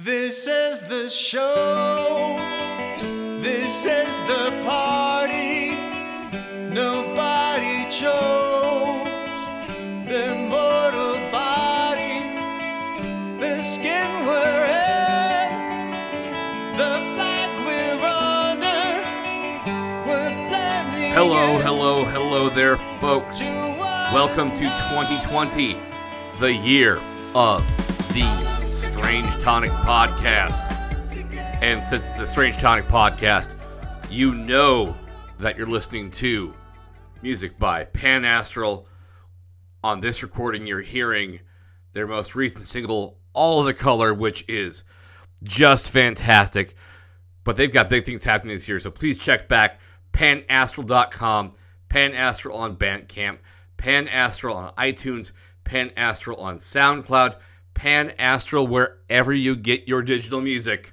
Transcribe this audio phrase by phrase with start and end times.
[0.00, 2.36] This is the show.
[3.42, 5.70] This is the party.
[6.72, 9.08] Nobody chose
[10.06, 12.22] their mortal body.
[13.40, 15.90] The skin we're in,
[16.76, 19.02] the flag we're under.
[20.06, 21.12] We're blending.
[21.12, 23.40] Hello, hello, hello there, folks.
[24.14, 25.76] Welcome to 2020,
[26.38, 27.00] the year
[27.34, 27.66] of
[28.14, 28.47] the
[28.98, 30.68] Strange Tonic Podcast.
[31.62, 33.54] And since it's a Strange Tonic Podcast,
[34.10, 34.96] you know
[35.38, 36.52] that you're listening to
[37.22, 38.88] music by Pan Astral.
[39.84, 41.38] On this recording, you're hearing
[41.92, 44.82] their most recent single, All the Color, which is
[45.44, 46.74] just fantastic.
[47.44, 49.78] But they've got big things happening this year, so please check back
[50.12, 51.52] panastral.com,
[51.88, 53.38] Panastral on Bandcamp,
[53.78, 55.30] Panastral on iTunes,
[55.64, 57.36] Panastral on SoundCloud,
[57.78, 60.92] Panastral wherever you get your digital music.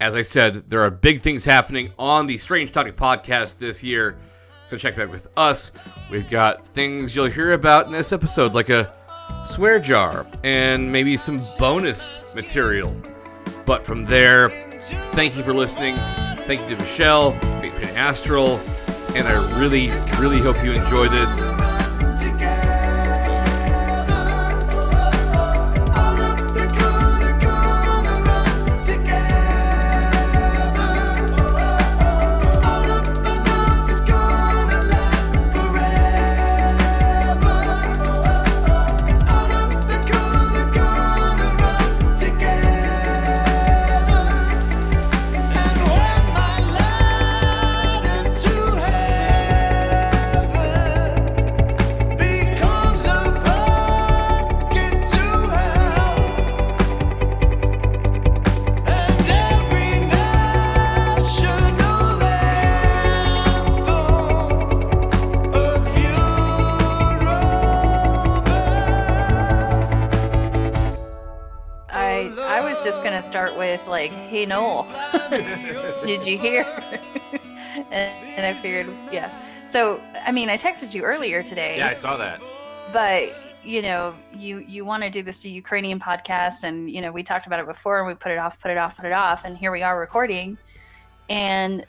[0.00, 4.16] As I said, there are big things happening on the Strange Tonic podcast this year,
[4.64, 5.70] so check back with us.
[6.10, 8.92] We've got things you'll hear about in this episode, like a
[9.46, 12.94] swear jar and maybe some bonus material.
[13.64, 14.50] But from there,
[15.12, 15.94] thank you for listening.
[16.46, 18.58] Thank you to Michelle, Pan Astral,
[19.14, 21.44] and I really, really hope you enjoy this.
[73.24, 74.86] Start with like, hey Noel,
[76.04, 76.62] did you hear?
[77.90, 77.92] and,
[78.36, 79.30] and I figured, yeah.
[79.66, 82.40] So I mean, I texted you earlier today, Yeah, I saw that.
[82.92, 83.34] but
[83.64, 87.46] you know, you you want to do this Ukrainian podcast, and you know, we talked
[87.46, 89.56] about it before, and we put it off, put it off, put it off, and
[89.56, 90.58] here we are recording,
[91.30, 91.86] and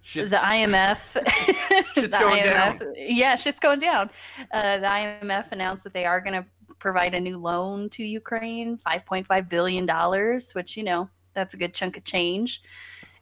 [0.00, 1.12] Shit's, the IMF,
[1.94, 2.94] Shit's the going IMF, down.
[2.96, 4.08] yeah, shit's going down.
[4.52, 6.46] Uh, the IMF announced that they are going to
[6.78, 11.54] provide a new loan to Ukraine, five point five billion dollars, which you know that's
[11.54, 12.62] a good chunk of change.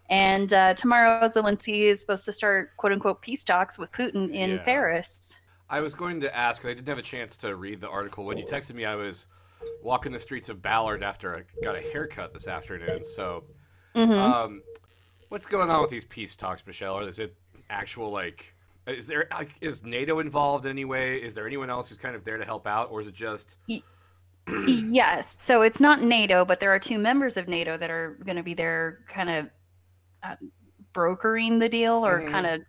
[0.09, 4.51] And uh, tomorrow, Zelensky is supposed to start "quote unquote" peace talks with Putin in
[4.51, 4.59] Yeah.
[4.59, 5.39] Paris.
[5.69, 8.25] I was going to ask, 'cause I didn't have a chance to read the article.
[8.25, 9.27] When you texted me, I was
[9.83, 13.03] walking the streets of Ballard after I got a haircut this afternoon.
[13.03, 13.43] So,
[13.97, 14.17] Mhm.
[14.21, 14.63] um,
[15.29, 16.95] what's going on with these peace talks, Michelle?
[17.01, 17.37] Or is it
[17.69, 18.55] actual, like,
[18.87, 21.17] is there like, is NATO involved in any way?
[21.17, 22.91] Is there anyone else who's kind of there to help out?
[22.91, 23.57] Or is it just.
[24.49, 28.37] yes, so it's not NATO, but there are two members of NATO that are going
[28.37, 29.51] to be there, kind of
[30.23, 30.37] uh,
[30.93, 32.29] brokering the deal or Mhm.
[32.29, 32.61] kind of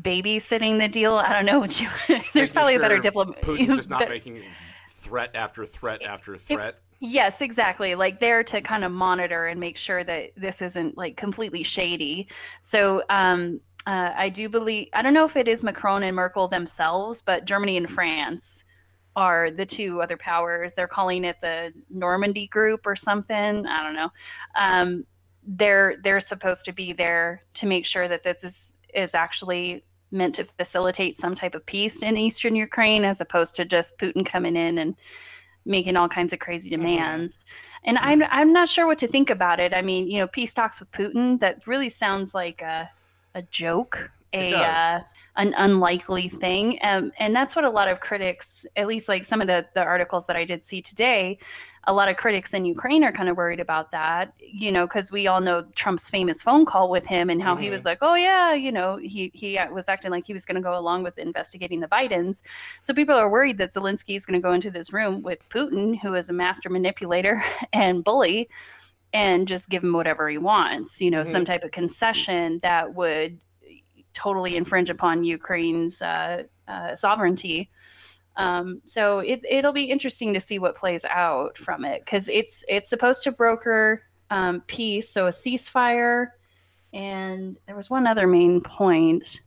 [0.00, 1.14] babysitting the deal.
[1.14, 1.88] I don't know what you.
[2.08, 3.42] There's making probably a better diplomat.
[3.42, 4.42] Putin's just not making
[4.88, 6.80] threat after threat after threat.
[7.00, 7.94] Yes, exactly.
[7.94, 12.28] Like there to kind of monitor and make sure that this isn't like completely shady.
[12.60, 16.48] So um, uh, I do believe I don't know if it is Macron and Merkel
[16.48, 18.64] themselves, but Germany and France
[19.16, 20.74] are the two other powers.
[20.74, 23.66] They're calling it the Normandy Group or something.
[23.66, 24.10] I don't know.
[24.56, 25.04] Um,
[25.46, 30.34] they're they're supposed to be there to make sure that this is, is actually meant
[30.34, 34.56] to facilitate some type of peace in eastern Ukraine, as opposed to just Putin coming
[34.56, 34.96] in and
[35.64, 37.44] making all kinds of crazy demands.
[37.84, 39.72] And I'm I'm not sure what to think about it.
[39.72, 42.90] I mean, you know, peace talks with Putin that really sounds like a
[43.34, 45.00] a joke, a uh,
[45.36, 46.78] an unlikely thing.
[46.82, 49.82] Um, and that's what a lot of critics, at least like some of the the
[49.82, 51.38] articles that I did see today,
[51.84, 55.10] a lot of critics in Ukraine are kind of worried about that, you know, because
[55.10, 58.14] we all know Trump's famous phone call with him and how he was like, oh
[58.14, 61.16] yeah, you know, he he was acting like he was going to go along with
[61.16, 62.42] investigating the Bidens.
[62.82, 65.98] So people are worried that Zelensky is going to go into this room with Putin,
[65.98, 67.42] who is a master manipulator
[67.72, 68.50] and bully,
[69.12, 73.40] and just give him whatever he wants, you know, some type of concession that would
[74.14, 77.70] totally infringe upon Ukraine's uh, uh, sovereignty.
[78.36, 82.64] Um, so it, it'll be interesting to see what plays out from it because it's
[82.68, 86.28] it's supposed to broker um, peace, so a ceasefire,
[86.92, 89.40] and there was one other main point.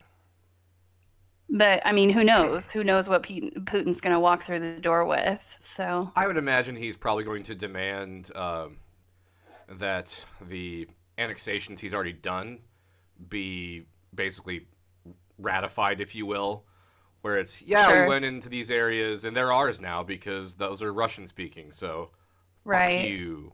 [1.48, 2.66] But I mean, who knows?
[2.70, 5.56] Who knows what Putin's going to walk through the door with?
[5.60, 8.76] So I would imagine he's probably going to demand um,
[9.68, 10.88] that the
[11.18, 12.58] annexations he's already done
[13.28, 13.84] be
[14.14, 14.66] basically
[15.38, 16.64] ratified, if you will.
[17.22, 18.02] Where it's yeah, Sure.
[18.02, 21.72] we went into these areas and they're ours now because those are Russian speaking.
[21.72, 22.10] So
[22.64, 23.08] Right.
[23.08, 23.52] you.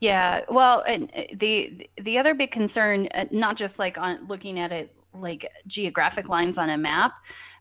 [0.00, 4.58] Yeah, well, and uh, the the other big concern, uh, not just like on looking
[4.58, 7.12] at it like geographic lines on a map,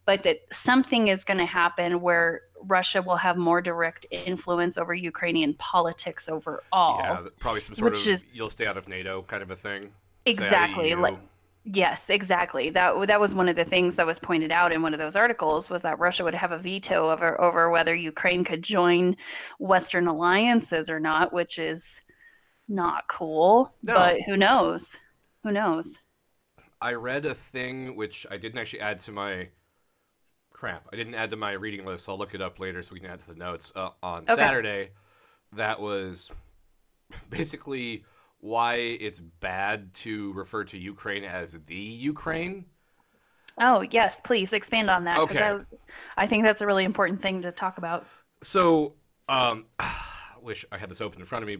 [0.05, 4.93] but that something is going to happen where Russia will have more direct influence over
[4.93, 6.99] Ukrainian politics overall.
[6.99, 9.81] Yeah, probably some sort of is- you'll stay out of NATO kind of a thing.
[9.81, 11.19] Stay out of Exactly, like-
[11.63, 12.71] Yes, exactly.
[12.71, 15.15] That that was one of the things that was pointed out in one of those
[15.15, 19.15] articles was that Russia would have a veto over over whether Ukraine could join
[19.59, 22.01] Western alliances or not, which is
[22.67, 23.75] not cool.
[23.83, 23.93] No.
[23.93, 24.97] But who knows?
[25.43, 25.99] Who knows?
[26.81, 29.49] I read a thing which I didn't actually add to my
[30.61, 30.87] crap.
[30.93, 32.07] I didn't add to my reading list.
[32.07, 34.35] I'll look it up later so we can add to the notes uh, on Okay.
[34.35, 34.91] Saturday.
[35.53, 36.31] That was
[37.29, 38.05] basically
[38.41, 42.65] why it's bad to refer to Ukraine as the Ukraine.
[43.57, 45.41] Oh yes, please expand on that because Okay.
[45.41, 45.59] I
[46.17, 48.05] I think that's a really important thing to talk about.
[48.43, 48.93] So,
[49.29, 51.57] um, I wish I had this open in front of me.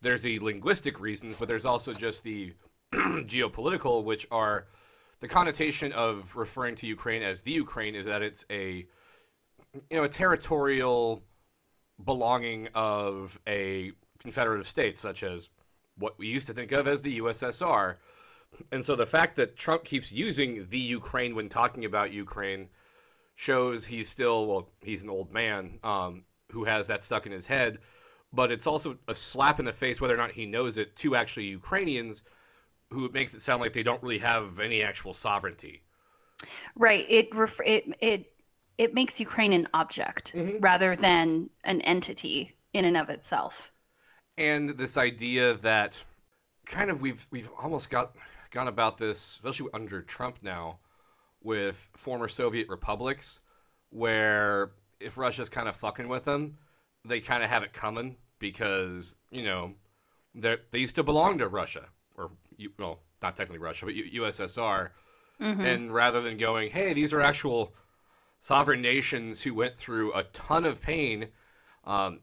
[0.00, 2.52] There's the linguistic reasons, but there's also just the
[2.94, 4.66] geopolitical, which are
[5.20, 8.86] the connotation of referring to Ukraine as the Ukraine is that it's a
[9.90, 11.22] you know a territorial
[12.04, 15.48] belonging of a confederative state, such as
[15.96, 17.96] what we used to think of as the USSR.
[18.72, 22.68] And so the fact that Trump keeps using the Ukraine when talking about Ukraine
[23.36, 27.46] shows he's still well he's an old man um, who has that stuck in his
[27.46, 27.78] head
[28.32, 31.16] but it's also a slap in the face whether or not he knows it to
[31.16, 32.22] actually ukrainians
[32.94, 35.82] who makes it sound like they don't really have any actual sovereignty
[36.76, 37.06] Right.
[37.08, 38.32] It ref- it it
[38.76, 40.58] it makes Ukraine an object mm-hmm.
[40.60, 43.70] rather than an entity in and of itself.
[44.36, 45.96] and this idea that
[46.66, 48.16] kind of we've we've almost got
[48.50, 50.78] gone about this especially under trump now
[51.42, 53.40] with former soviet republics
[53.90, 56.56] where if russia's kind of fucking with them
[57.04, 59.72] they kind of have it coming because you know
[60.34, 61.86] they they used to belong to Russia
[62.78, 64.90] well not technically Russia but U- USSR
[65.40, 67.74] and rather than going hey these are actual
[68.40, 71.28] sovereign nations who went through a ton of pain
[71.84, 72.20] um,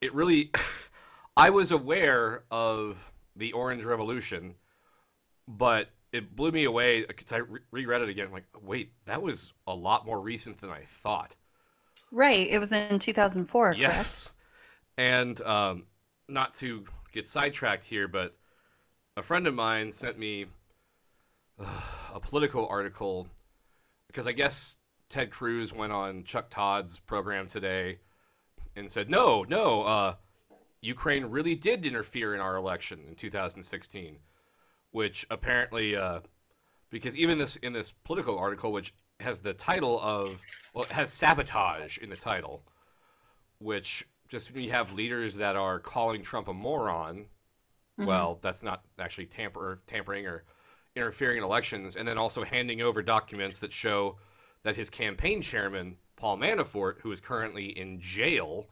[0.00, 0.50] it really
[1.36, 2.98] I was aware of
[3.36, 4.54] the Orange Revolution
[5.48, 9.52] but it blew me away because I re- reread it again like wait that was
[9.66, 11.34] a lot more recent than I thought
[12.12, 12.48] Right.
[12.50, 13.66] It was in 2004.
[13.66, 13.78] correct?
[13.80, 14.34] Yes.
[14.98, 15.84] And um,
[16.28, 18.36] not to get sidetracked here, but
[19.20, 20.46] a friend of mine sent me
[21.62, 21.66] uh,
[22.14, 23.26] a political article
[24.06, 24.76] because I guess
[25.10, 27.98] Ted Cruz went on Chuck Todd's program today
[28.76, 30.14] and said, no, no, uh,
[30.80, 34.16] Ukraine really did interfere in our election in 2016,
[34.92, 36.20] which apparently, uh,
[36.88, 40.40] because even this in this political article, which has the title of,
[40.72, 42.62] well, has sabotage in the title,
[43.58, 47.26] which just you have leaders that are calling Trump a moron,
[48.06, 50.44] well, that's not actually tamper tampering or
[50.96, 54.16] interfering in elections, and then also handing over documents that show
[54.62, 58.66] that his campaign chairman Paul Manafort, who is currently in jail,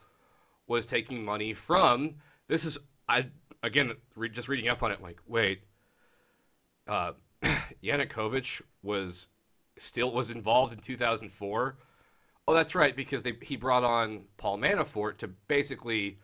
[0.66, 2.16] was taking money from.
[2.46, 2.78] This is
[3.08, 3.26] I
[3.62, 5.02] again re- just reading up on it.
[5.02, 5.62] Like, wait,
[6.86, 7.12] uh,
[7.82, 9.28] Yanukovych was
[9.78, 11.78] still was involved in 2004.
[12.46, 16.18] Oh, that's right, because they he brought on Paul Manafort to basically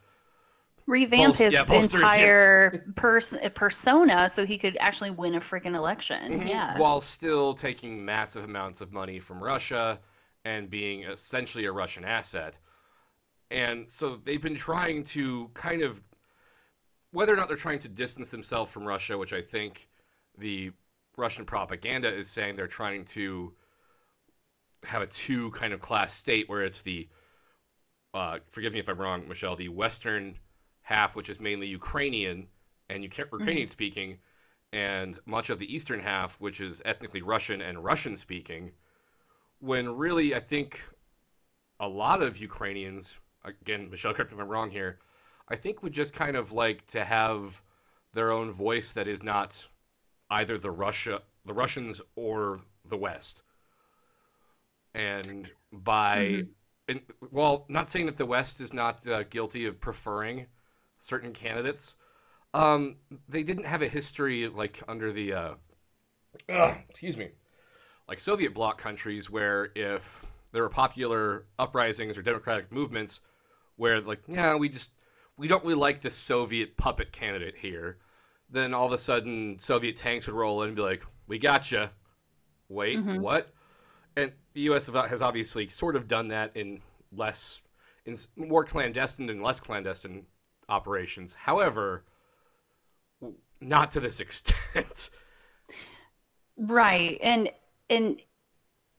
[0.86, 6.46] Revamp Bolst- his yeah, entire pers- persona so he could actually win a freaking election.
[6.46, 6.78] Yeah.
[6.78, 9.98] while still taking massive amounts of money from Russia
[10.44, 12.58] and being essentially a Russian asset.
[13.50, 16.02] And so they've been trying to kind of,
[17.12, 19.88] whether or not they're trying to distance themselves from Russia, which I think
[20.36, 20.72] the
[21.16, 23.54] Russian propaganda is saying they're trying to
[24.84, 27.08] have a two kind of class state where it's the,
[28.12, 30.36] uh, forgive me if I'm wrong, Michelle, the Western
[30.84, 32.46] half, which is mainly Ukrainian
[32.88, 34.18] and Uca- Ukrainian speaking,
[34.72, 38.70] and much of the eastern half, which is ethnically Russian and Russian speaking,
[39.60, 40.82] when really I think
[41.80, 44.98] a lot of Ukrainians, again, Michelle, correct me if I'm wrong here,
[45.48, 47.60] I think would just kind of like to have
[48.12, 49.66] their own voice that is not
[50.30, 53.42] either the Russia, the Russians or the West.
[54.94, 56.44] And by,
[56.88, 57.00] and,
[57.30, 60.46] well, not saying that the West is not uh, guilty of preferring
[61.04, 61.96] certain candidates,
[62.54, 62.96] um,
[63.28, 65.54] they didn't have a history like under the, uh,
[66.48, 67.30] ugh, excuse me,
[68.08, 73.20] like Soviet bloc countries where if there were popular uprisings or democratic movements
[73.76, 74.90] where like, yeah, we just
[75.36, 77.98] we don't really like this Soviet puppet candidate here.
[78.50, 81.90] Then all of a sudden, Soviet tanks would roll in and be like, "We gotcha."
[82.68, 83.52] Wait, what?
[84.16, 84.88] And the U.S.
[84.88, 86.80] has obviously sort of done that in
[87.16, 87.62] less,
[88.06, 90.26] in more clandestine and less clandestine
[90.68, 91.34] operations.
[91.34, 92.04] However,
[93.60, 95.10] not to this extent.
[96.56, 97.18] Right.
[97.22, 97.50] And
[97.90, 98.20] and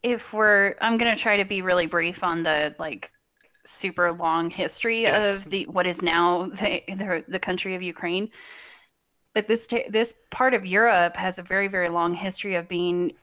[0.04, 3.12] if we're I'm going to try to be really brief on the like
[3.66, 5.38] super long history Yes.
[5.38, 8.30] of the what is now the, the the country of Ukraine.
[9.34, 13.14] But this ta- this part of Europe has a very very long history of being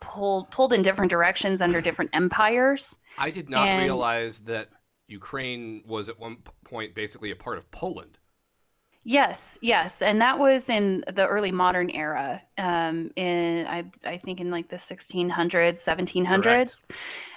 [0.00, 2.96] pulled pulled in different directions under different empires.
[3.18, 4.68] I did not And- realize that
[5.10, 8.18] Ukraine was at one point basically a part of Poland.
[9.02, 12.42] Yes, yes, and that was in the early modern era.
[12.58, 16.42] Um, in I, I think in like the 1600s, 1700s.
[16.42, 16.76] Correct.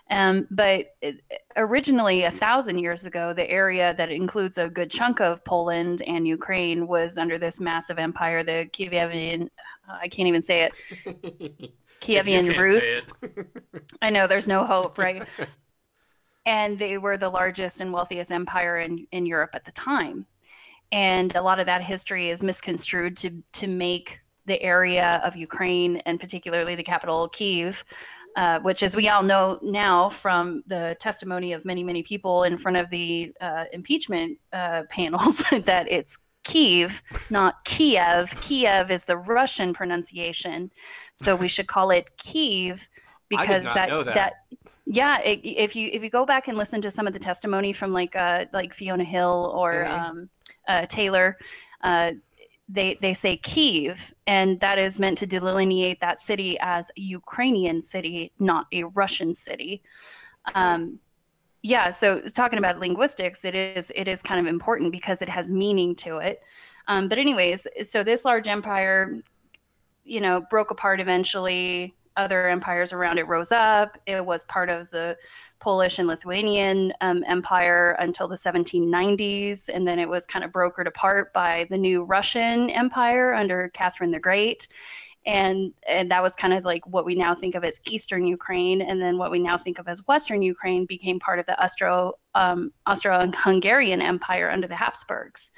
[0.09, 1.21] Um, but it,
[1.55, 6.27] originally, a thousand years ago, the area that includes a good chunk of Poland and
[6.27, 9.47] Ukraine was under this massive empire, the Kievian.
[9.87, 11.73] I can't even say it.
[12.01, 13.13] Kievian roots.
[14.01, 15.25] I know there's no hope, right?
[16.45, 20.25] And they were the largest and wealthiest empire in, in Europe at the time.
[20.91, 25.97] And a lot of that history is misconstrued to, to make the area of Ukraine
[26.05, 27.83] and particularly the capital Kiev,
[28.35, 32.57] uh, which, as we all know now from the testimony of many, many people in
[32.57, 38.35] front of the uh, impeachment uh, panels, that it's Kyiv, not Kiev.
[38.41, 40.71] Kiev is the Russian pronunciation,
[41.13, 42.87] so we should call it Kyiv
[43.29, 44.33] because that know that.
[44.85, 47.71] Yeah i if you if you go back and listen to some of the testimony
[47.73, 49.99] from like uh like fiona hill or Mhm.
[49.99, 50.29] um
[50.67, 51.37] uh taylor
[51.83, 52.11] uh
[52.69, 57.81] they they say kyiv and that is meant to delineate that city as a ukrainian
[57.81, 59.81] city not a russian city.
[60.55, 60.99] Um
[61.61, 65.49] yeah so talking about linguistics it is it is kind of important because it has
[65.49, 66.41] meaning to it.
[66.89, 69.21] Um, but anyways so this large empire
[70.03, 73.97] you know broke apart eventually other empires around it rose up.
[74.05, 75.17] It was part of the
[75.63, 80.87] polish and lithuanian um, empire until the 1790s and then it was kind of brokered
[80.87, 84.67] apart by the new russian empire under catherine the great.
[85.25, 88.81] And and that was kind of like what we now think of as eastern ukraine
[88.81, 92.13] and then what we now think of as western ukraine became part of the austro
[92.35, 95.51] um, austro-hungarian empire under the habsburgs.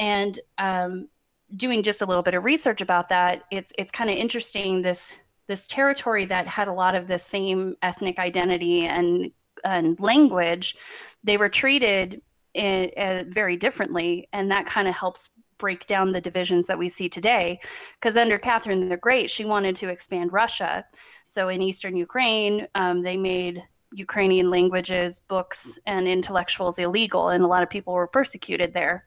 [0.00, 1.08] And um,
[1.54, 5.16] doing just a little bit of research about that it's it's kind of interesting this
[5.48, 9.32] this territory that had a lot of the same ethnic identity and
[9.64, 10.76] and language
[11.24, 12.22] they were treated
[12.56, 14.28] i uh, very differently.
[14.32, 17.60] And that kind of helps break down the divisions that we see today.
[17.94, 20.84] Because under catherine the great she wanted to expand russia.
[21.24, 23.62] So in eastern ukraine um, they made
[23.92, 29.06] ukrainian languages books and intellectuals illegal and a lot of people were persecuted there.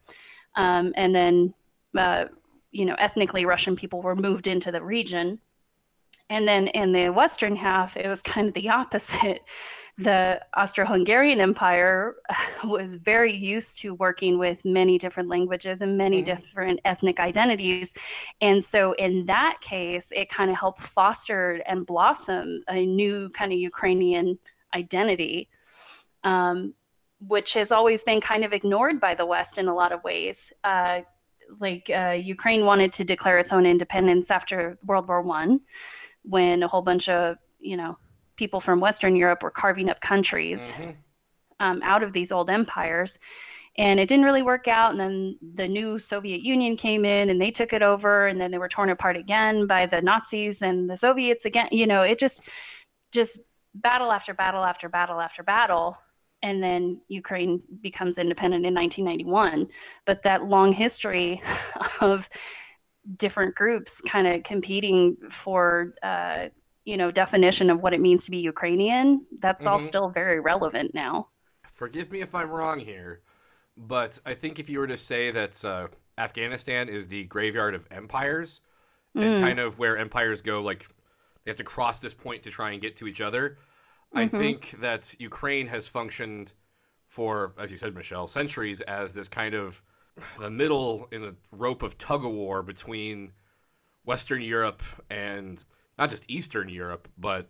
[0.56, 1.54] Um, and then
[1.98, 2.26] uh,
[2.72, 5.40] you know ethnically russian people were moved into the region
[6.32, 9.42] and then in the western half it was kind of the opposite.
[9.98, 12.16] The austro-hungarian empire
[12.64, 17.94] was very used to working with many different languages and many different ethnic identities.
[18.40, 23.52] And so in that case it kind of helped foster and blossom a new kind
[23.52, 24.40] of ukrainian
[24.74, 25.50] identity
[26.24, 26.74] um,
[27.28, 30.52] which has always been kind of ignored by the West in a lot of ways.
[30.64, 31.02] Uh,
[31.60, 35.60] like uh, Ukraine wanted to declare its own independence after World War One,
[36.24, 37.98] when a whole bunch of you know
[38.36, 40.76] people from Western Europe were carving up countries
[41.60, 43.20] um, out of these old empires.
[43.78, 44.92] And it didn't really work out.
[44.92, 48.28] And then the new Soviet Union came in and they took it over.
[48.28, 51.70] And then they were torn apart again by the Nazis and the Soviets again.
[51.72, 52.50] You know, it just,
[53.12, 53.40] just
[53.76, 55.98] battle after battle after battle after battle
[56.44, 59.68] and then Ukraine becomes independent in 1991.
[60.06, 61.42] But that long history
[62.02, 62.28] of
[63.18, 66.50] different groups kind of competing for, uh,
[66.86, 69.82] you know, definition of what it means to be Ukrainian, that's all Mhm.
[69.82, 71.30] still very relevant now.
[71.74, 73.22] Forgive me if I'm wrong here,
[73.78, 77.88] but I think if you were to say that uh, Afghanistan is the graveyard of
[77.92, 78.62] empires
[79.16, 80.88] and kind of where empires go, like
[81.44, 83.58] they have to cross this point to try and get to each other,
[84.14, 86.54] I think that Ukraine has functioned
[87.08, 89.82] for, as you said, Michelle, centuries as this kind of
[90.40, 93.32] the middle in a rope of tug of war between
[94.06, 95.64] Western Europe and
[96.00, 97.48] not just Eastern Europe, but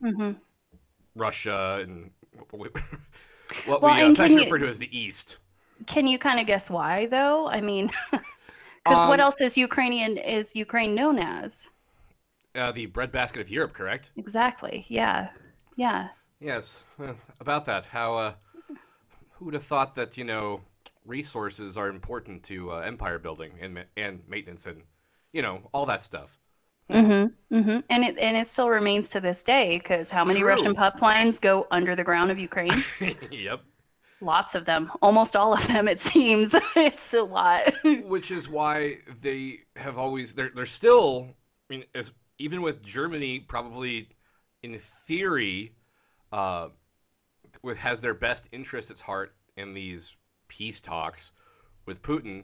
[1.16, 2.12] Russia and
[3.64, 5.38] what Well, we uh, and can refer to as the East.
[5.88, 7.48] Can you kind of guess why, though?
[7.48, 7.90] I mean,
[8.84, 11.70] because what Um, else is Ukrainian is Ukraine known as?
[12.56, 14.12] Uh, the breadbasket of Europe, correct?
[14.16, 14.86] Exactly.
[14.88, 15.32] Yeah.
[15.76, 16.10] Yeah.
[16.42, 16.84] Yes.
[16.98, 18.34] Well, about that, how uh,
[19.32, 20.62] who would have thought that you know
[21.06, 24.82] resources are important to uh, empire building and and maintenance and
[25.34, 26.40] you know all that stuff.
[26.90, 27.56] Mm-hmm.
[27.56, 27.80] Mm-hmm.
[27.90, 30.50] And it and it still remains to this day because how many True.
[30.50, 32.84] Russian pipelines go under the ground of Ukraine?
[33.32, 33.62] yep.
[34.24, 35.88] Lots of them, almost all of them.
[35.88, 37.62] It seems it's a lot.
[38.04, 41.30] Which is why they have always they're they're still
[41.70, 44.10] I mean as even with Germany probably
[44.64, 44.78] in
[45.08, 45.74] theory
[46.32, 46.70] uh
[47.64, 50.16] with has their best interest at heart in these
[50.52, 51.32] peace talks
[51.86, 52.44] with Putin,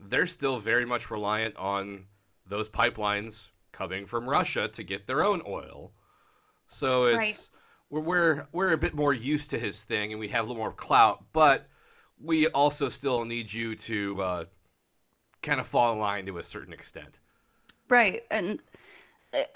[0.00, 2.06] they're still very much reliant on
[2.46, 5.92] those pipelines coming from Russia to get their own oil.
[6.68, 7.50] So it's Right.
[7.90, 10.62] we're, we're we're a bit more used to his thing and we have a little
[10.62, 11.68] more clout, but
[12.20, 14.44] we also still need you to uh,
[15.42, 17.20] kind of fall in line to a certain extent.
[17.88, 18.22] Right.
[18.30, 18.60] And
[19.32, 19.46] I,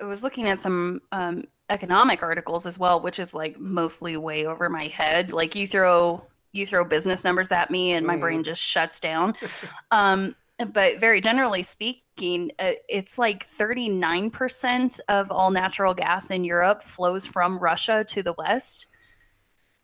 [0.00, 4.46] I was looking at some um, economic articles as well, which is like mostly way
[4.46, 5.32] over my head.
[5.32, 8.20] Like you throw you throw business numbers at me and my Mhm.
[8.20, 9.34] brain just shuts down.
[9.90, 10.34] um,
[10.72, 17.26] but very generally speaking, uh, it's like 39% of all natural gas in Europe flows
[17.26, 18.86] from Russia to the West.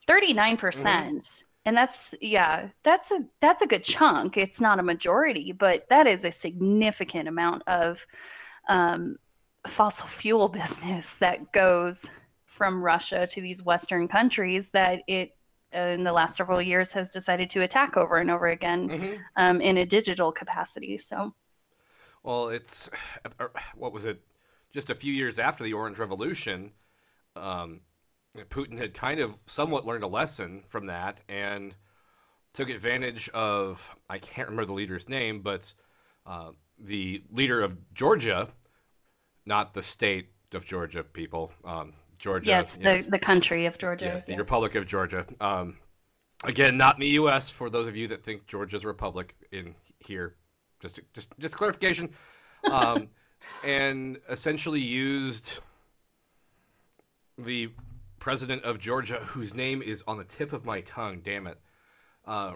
[0.07, 0.59] 39%.
[0.59, 4.37] percent And that's yeah, that's a that's a good chunk.
[4.37, 8.07] It's not a majority, but that is a significant amount of
[8.69, 9.17] um,
[9.67, 12.11] fossil fuel business that goes
[12.47, 15.36] from Russia to these Western countries that it
[15.77, 19.79] in the last several years has decided to attack over and over again um, in
[19.79, 20.97] a digital capacity.
[20.99, 21.35] So
[22.23, 22.89] Well, it's
[23.39, 24.21] uh, what was it?
[24.73, 26.73] Just a few years after the Orange Revolution,
[27.35, 27.81] um,
[28.51, 31.75] Putin had kind of somewhat learned a lesson from that and
[32.53, 35.73] took advantage of I can't remember the leader's name, but
[36.27, 38.49] uh, the leader of Georgia,
[39.45, 41.53] not the state of Georgia, people.
[41.65, 42.49] Um, Georgia.
[42.49, 44.07] yes, the, the country of Georgia.
[44.07, 44.39] Yes, the yes.
[44.39, 45.27] Republic of Georgia.
[45.41, 45.77] Um,
[46.45, 47.51] again, not in the U.S.
[47.51, 50.35] For those of you that think Georgia's a republic in here,
[50.81, 52.11] just just just clarification.
[52.71, 53.09] Um,
[53.65, 55.61] and essentially used
[57.39, 57.71] the
[58.19, 61.21] president of Georgia, whose name is on the tip of my tongue.
[61.25, 61.61] Damn it.
[62.27, 62.55] Uh,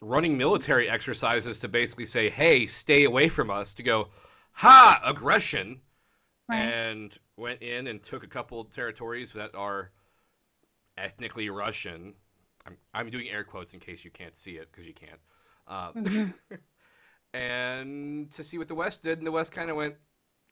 [0.00, 4.08] running military exercises to basically say, "Hey, stay away from us." To go,
[4.52, 5.80] ha, aggression
[6.50, 6.58] Right.
[6.62, 9.90] and went in and took a couple territories that are
[10.98, 12.14] ethnically Russian.
[12.66, 15.20] I'm, I'm doing air quotes in case you can't see it because you can't.
[15.66, 16.26] Uh,
[17.34, 19.94] and to see what the West did, and the West kind of went,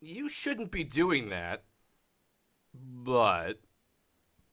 [0.01, 1.65] "You shouldn't be doing that,"
[2.75, 3.55] but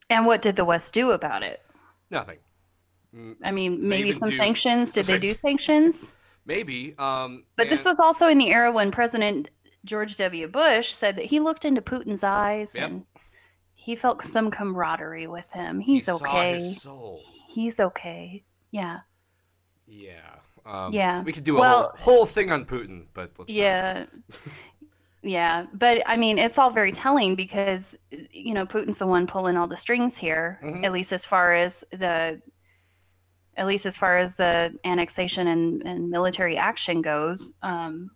[0.10, 1.62] And what did the West do about it?
[2.10, 2.38] nothing.
[3.44, 4.92] I mean, maybe some do- sanctions.
[4.92, 6.14] Did they do sanctions?
[6.46, 6.96] Maybe.
[7.00, 9.50] Um, But this was also in the era when President
[9.86, 10.48] George W.
[10.48, 12.84] Bush said that he looked into Putin's eyes Yep.
[12.89, 13.06] and
[13.74, 15.80] he felt some camaraderie with him.
[15.80, 16.60] he He's saw okay.
[17.48, 18.43] He's okay.
[18.71, 19.00] Yeah.
[19.88, 20.36] Yeah.
[20.65, 21.21] Um, Yeah.
[21.24, 23.32] We could do a Well- whole, whole thing on Putin, but.
[23.48, 24.08] Yeah.
[25.21, 25.65] yeah.
[25.74, 27.95] But I mean, it's all very telling because,
[28.32, 30.84] you know, Putin's the one pulling all the strings here, Mhm.
[30.84, 32.41] at least as far as the.
[33.58, 38.12] At least as far as the annexation and, and military action goes, um,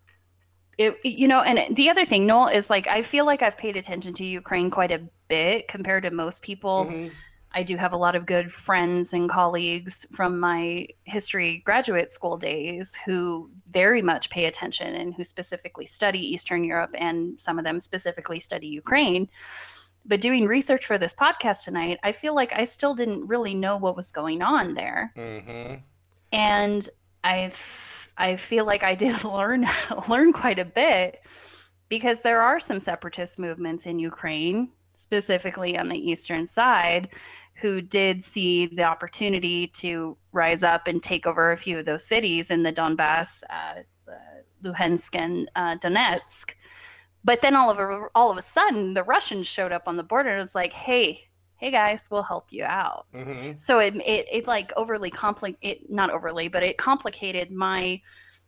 [0.80, 3.76] it you know, and the other thing, Noel, is like I feel like I've paid
[3.76, 6.86] attention to Ukraine quite a bit compared to most people.
[6.86, 7.12] Mhm.
[7.52, 12.38] I do have a lot of good friends and colleagues from my history graduate school
[12.38, 17.66] days who very much pay attention and who specifically study Eastern Europe and some of
[17.66, 19.28] them specifically study Ukraine.
[20.06, 23.78] But doing research for this podcast tonight, I feel like I still didn't really know
[23.78, 25.12] what was going on there.
[25.18, 25.82] Mhm.
[26.32, 26.88] And
[27.24, 29.66] I've I feel like I did learn
[30.08, 31.22] learn quite a bit
[31.88, 37.10] because there are some separatist movements in Ukraine, specifically on the eastern side,
[37.56, 42.06] who did see the opportunity to rise up and take over a few of those
[42.06, 44.14] cities in the Donbass, uh, uh,
[44.64, 46.54] Luhansk, and uh, Donetsk.
[47.24, 50.04] But then all of a, all of a sudden, the Russians showed up on the
[50.04, 51.29] border and was like, "Hey,
[51.60, 53.60] hey guys, we'll help you out." Mhm.
[53.60, 58.02] so it, it it like overly compli it not overly but it complicated my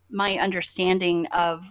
[0.10, 1.64] my understanding of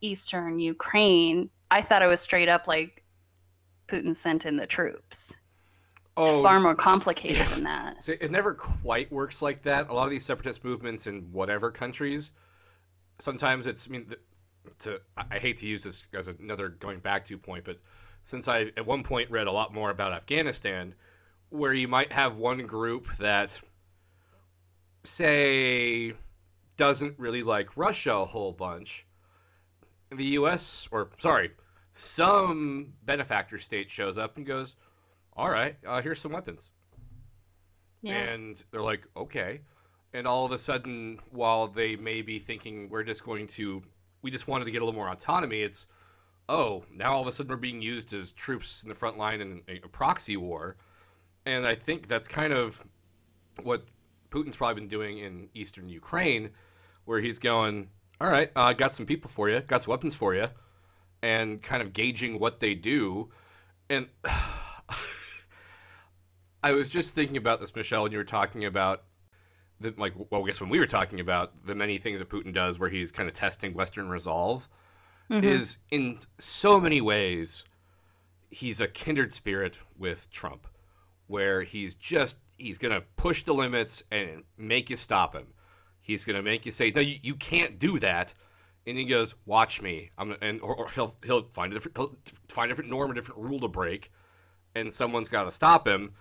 [0.00, 3.02] eastern ukraine i thought it was straight up like
[3.88, 5.38] putin sent in the troops
[6.18, 7.54] it's Oh, far more complicated yes.
[7.54, 9.88] than that So it never quite works like that.
[9.88, 12.32] A lot of these separatist movements in whatever countries,
[13.18, 13.88] sometimes it's.
[13.88, 14.14] I mean,
[14.80, 17.78] to I hate to use this as another going back to point, but
[18.24, 20.94] since I at one point read a lot more about Afghanistan,
[21.50, 23.60] where you might have one group that,
[25.04, 26.12] say,
[26.76, 29.06] doesn't really like Russia a whole bunch,
[30.10, 30.88] the U.S.
[30.90, 31.50] or sorry,
[31.94, 34.76] some benefactor state shows up and goes,
[35.36, 36.70] "All right, uh, here's some weapons."
[38.02, 39.60] yeah And they're like, okay.
[40.12, 43.82] and all of a sudden, while they may be thinking we're just going to,
[44.22, 45.86] we just wanted to get a little more autonomy, it's,
[46.48, 49.40] oh, now all of a sudden we're being used as troops in the front line
[49.40, 50.76] in a, a proxy war.
[51.46, 52.82] And I think that's kind of
[53.62, 53.84] what
[54.30, 56.50] Putin's probably been doing in eastern Ukraine,
[57.04, 57.88] where he's going,
[58.20, 60.48] all right, I uh, got some people for you, got some weapons for you,
[61.22, 63.30] and kind of gauging what they do.
[63.90, 64.06] And
[66.62, 69.02] I was just thinking about this, Michelle, when you were talking about
[69.80, 72.54] the, like, well, I guess when we were talking about the many things that Putin
[72.54, 74.68] does, where he's kind of testing Western resolve,
[75.30, 77.64] is in so many ways
[78.50, 80.66] he's a kindred spirit with Trump,
[81.26, 85.46] where he's just he's gonna push the limits and make you stop him.
[86.00, 88.34] He's gonna make you say, "No, you, you can't do that,"
[88.86, 92.16] and he goes, "Watch me." I'm and or, or he'll he'll find a different he'll
[92.48, 94.10] find a different norm, a different rule to break,
[94.74, 96.12] and someone's got to stop him.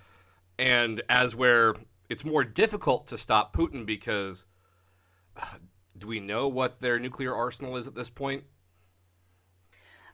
[0.57, 1.75] And as where
[2.09, 4.45] it's more difficult to stop Putin because
[5.37, 5.45] uh,
[5.97, 8.43] do we know what their nuclear arsenal is at this point?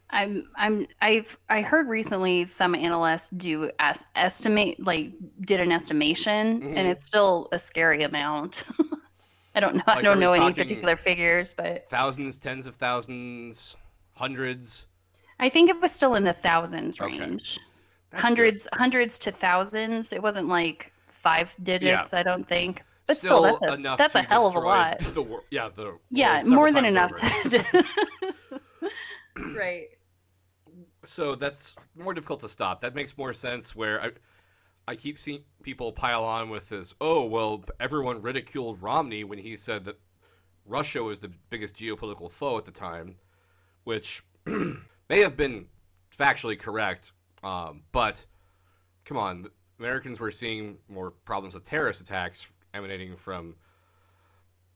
[0.10, 6.62] I'm I'm I've I heard recently some analysts do as, estimate like did an estimation
[6.62, 6.74] Mhm.
[6.78, 8.64] and it's still a scary amount.
[9.56, 12.76] I don't know I Like, are don't know any particular figures, but Thousands, tens of
[12.76, 13.76] thousands,
[14.14, 14.86] hundreds.
[15.40, 17.60] I think it was still in the thousands range.
[18.12, 20.14] That's hundreds hundreds to thousands.
[20.14, 22.84] It wasn't like five digits, I don't think.
[23.08, 25.00] But still, that's a that's a hell of a lot.
[25.00, 27.50] The wor- yeah, the Yeah, more than enough over.
[27.50, 27.84] to
[29.56, 29.88] Right.
[31.04, 32.82] So that's more difficult to stop.
[32.82, 33.76] That makes more sense.
[33.76, 34.12] Where I,
[34.88, 36.96] I keep seeing people pile on with this.
[37.02, 40.00] Oh well, everyone ridiculed Romney when he said that
[40.66, 43.16] Russia was the biggest geopolitical foe at the time,
[43.84, 45.68] which may have been
[46.16, 47.14] factually correct.
[47.44, 48.26] Um, but
[49.06, 49.48] come on,
[49.80, 53.56] Americans were seeing more problems with terrorist attacks emanating from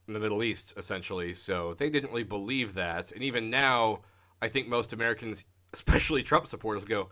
[0.08, 1.34] the Middle East, essentially.
[1.34, 3.12] So they didn't really believe that.
[3.12, 4.02] And even now,
[4.42, 7.10] I think most Americans, especially Trump supporters, go,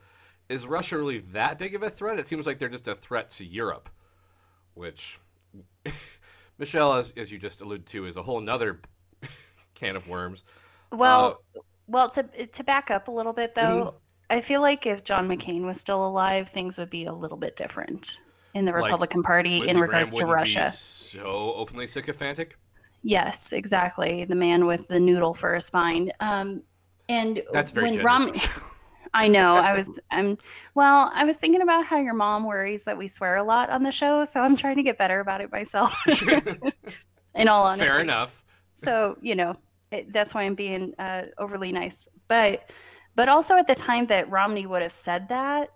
[0.50, 2.19] is Russia really that big of a threat?
[2.19, 3.89] It seems like they're just a threat to Europe,
[4.74, 5.19] which,
[6.58, 8.82] Michelle, as, as you just alluded to, is a whole nother
[9.76, 10.43] can of worms.
[10.91, 13.95] Well, Uh, well, to to back up a little bit though,
[14.30, 17.56] I feel like if John McCain was still alive, things would be a little bit
[17.56, 18.19] different
[18.54, 20.76] in the Like, Republican Party Lindsey in regards Graham to Russia.
[20.76, 22.58] so openly sycophantic.
[23.02, 24.26] Yes, exactly.
[24.26, 26.12] The man with the noodle for a spine.
[26.19, 26.63] Um,
[27.10, 28.48] and That's very when generous.
[29.13, 29.56] I know.
[29.56, 30.00] I was.
[30.12, 30.38] I'm.
[30.76, 33.82] Well, I was thinking about how your mom worries that we swear a lot on
[33.84, 35.93] the show, so I'm trying to get better about it myself.
[37.36, 38.43] in all honesty, Fair enough.
[38.74, 39.54] so you know
[39.91, 42.72] it, that's why i'm being uh, overly nice but
[43.15, 45.69] but also at the time that romney would have said that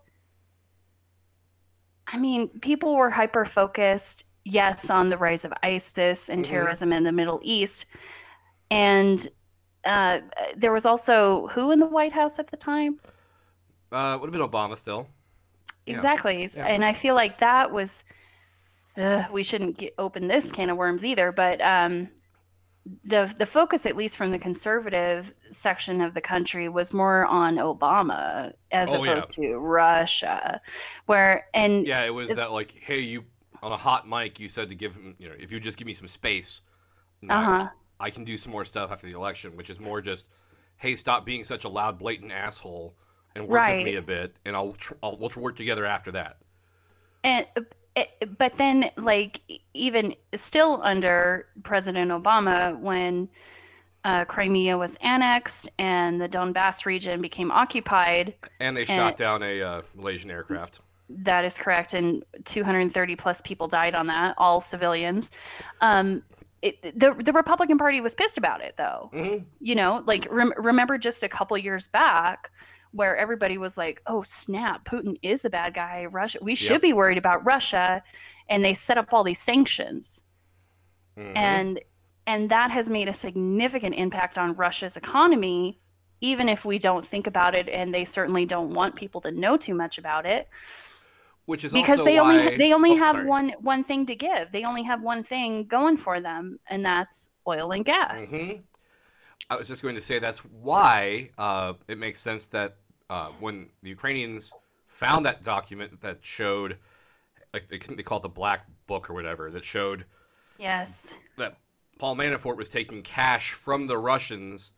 [2.07, 6.47] i mean people were hyper focused yes on the rise of isis and Mhm.
[6.49, 7.85] terrorism in the middle east
[8.71, 9.27] and
[9.85, 10.19] uh,
[10.55, 12.99] there was also who in the white house at the time
[13.91, 15.07] Uh, would have been Obama still.
[15.85, 16.49] Exactly.
[16.55, 16.65] Yeah.
[16.65, 18.03] And I feel like that was,
[18.97, 22.09] uh, we shouldn't get, open this can of worms either, but um,
[23.05, 27.57] the, the focus, at least from the conservative section of the country, was more on
[27.57, 29.11] Obama as Oh, yeah.
[29.11, 30.61] opposed to Russia.
[31.05, 33.23] Where, and Yeah, it was that like, hey, you
[33.61, 35.85] on a hot mic, you said to give him, you know, if you just give
[35.85, 36.61] me some space,
[37.29, 37.67] Uh-huh.
[38.03, 40.27] I can do some more stuff after the election, which is more just,
[40.77, 42.93] hey, stop being such a loud, blatant asshole
[43.35, 43.77] and work Right.
[43.77, 46.37] with me a bit, and I'll, tr- I'll we'll work together after that.
[47.23, 47.47] and
[48.37, 49.39] but then like
[49.75, 53.29] even still under president obama when
[54.03, 59.43] uh, crimea was annexed and the donbass region became occupied And they And- shot down
[59.43, 60.79] a uh, Malaysian aircraft.
[61.09, 65.29] that is correct and 230 plus people died on that all civilians
[65.81, 66.23] um,
[66.63, 69.45] it, the, the republican party was pissed about it though Mhm.
[69.59, 72.49] you know like rem- remember just a couple years back
[72.91, 76.81] where everybody was like oh snap putin is a bad guy russia we should Yep.
[76.81, 78.01] be worried about russia
[78.49, 80.23] and they set up all these sanctions
[81.17, 81.33] Mhm.
[81.37, 81.79] and
[82.25, 85.79] and that has made a significant impact on russia's economy
[86.21, 89.57] even if we don't think about it and they certainly don't want people to know
[89.57, 90.47] too much about it
[91.45, 92.39] Which is because also they why...
[92.39, 93.25] only they only Oh, have sorry.
[93.25, 94.51] one one thing to give.
[94.51, 98.33] They only have one thing going for them, and that's oil and gas.
[98.33, 98.61] Mhm.
[99.49, 102.77] I was just going to say that's why uh, it makes sense that
[103.09, 104.53] uh, when the Ukrainians
[104.87, 106.77] found that document that showed,
[107.53, 110.05] like they couldn't they call it the Black Book or whatever, that showed
[110.57, 111.57] Yes, that
[111.99, 114.71] Paul Manafort was taking cash from the Russians.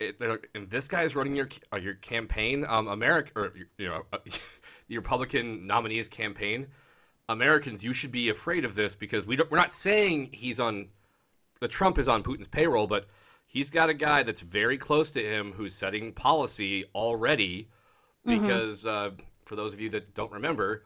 [0.00, 0.20] It,
[0.54, 4.18] and this guy's running your uh, your campaign, um, America, or you know, uh,
[4.88, 6.66] the Republican nominee's campaign.
[7.28, 10.88] Americans, you should be afraid of this because we don't, we're not saying he's on
[11.60, 13.06] the Trump is on Putin's payroll, but
[13.46, 17.68] he's got a guy that's very close to him who's setting policy already.
[18.26, 19.10] Because uh,
[19.44, 20.84] for those of you that don't remember,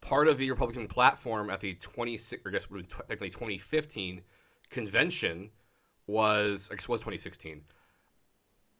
[0.00, 3.30] part of the Republican platform at the 26, or I guess it would be technically
[3.30, 4.20] 2015
[4.70, 5.50] convention
[6.06, 7.62] was, I guess it was 2016,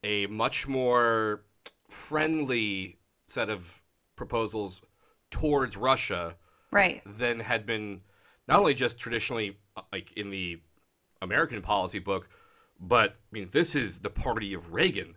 [0.05, 1.43] a much more
[1.89, 3.83] friendly set of
[4.17, 4.83] proposals
[5.31, 6.35] towards Russia
[6.73, 7.03] Right.
[7.07, 8.01] than had been
[8.49, 10.61] not only just traditionally uh, like in the
[11.23, 12.29] American policy book,
[12.81, 15.17] but I mean this is the party of Reagan,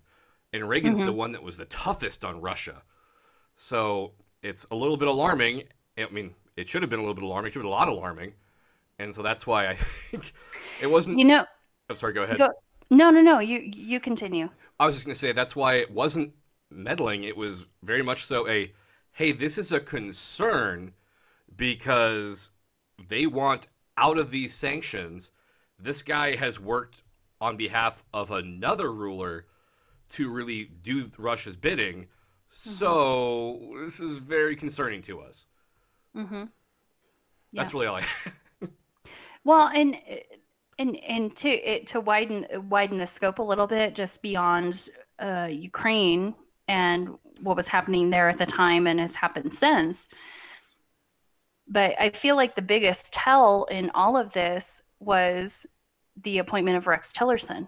[0.53, 2.81] and Reagan's the one that was the toughest on Russia.
[3.57, 5.63] So it's a little bit alarming.
[5.97, 7.49] I mean, it should have been a little bit alarming.
[7.49, 8.33] It should have been a lot alarming,
[8.99, 9.75] and so that's why I
[10.11, 10.31] think
[10.81, 11.19] it wasn't.
[11.19, 11.45] You know,
[11.89, 12.13] I'm sorry.
[12.13, 12.37] Go ahead.
[12.37, 12.49] go,
[12.89, 13.39] no, no, no.
[13.39, 14.49] You you continue.
[14.79, 16.31] I was just going to say that's why it wasn't
[16.69, 17.25] meddling.
[17.25, 18.71] It was very much so a,
[19.11, 20.93] hey, this is a concern
[21.55, 22.51] because
[23.07, 23.67] they want
[23.97, 25.31] out of these sanctions.
[25.77, 27.03] This guy has worked
[27.41, 29.45] on behalf of another ruler
[30.09, 32.07] to really do Russia's bidding.
[32.51, 35.45] So this is very concerning to us.
[36.15, 36.45] Mm-hmm.
[37.53, 38.05] That's really all I.
[39.45, 39.97] Well, and
[40.77, 45.47] and and to it, to widen widen the scope a little bit, just beyond uh,
[45.49, 46.35] Ukraine
[46.67, 50.09] and what was happening there at the time and has happened since.
[51.67, 55.65] But I feel like the biggest tell in all of this was
[56.21, 57.67] the appointment of Rex Tillerson,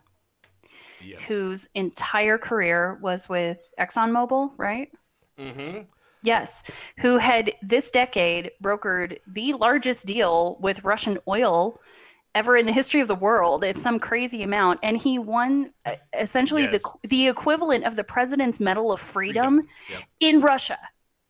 [1.03, 1.21] yes.
[1.27, 4.91] whose entire career was with ExxonMobil, right?
[5.39, 5.83] Mm-hmm.
[6.23, 6.63] Yes,
[6.99, 11.79] who had this decade brokered the largest deal with Russian oil
[12.33, 13.63] ever in the history of the world.
[13.63, 16.81] It's some crazy amount, and he won uh, essentially Yes.
[17.01, 20.01] the the equivalent of the President's Medal of Freedom, Yep.
[20.19, 20.79] in Russia.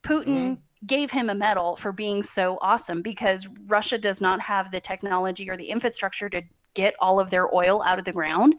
[0.03, 4.79] Putin gave him a medal for being so awesome because Russia does not have the
[4.81, 6.41] technology or the infrastructure to
[6.73, 8.55] get all of their oil out of the ground,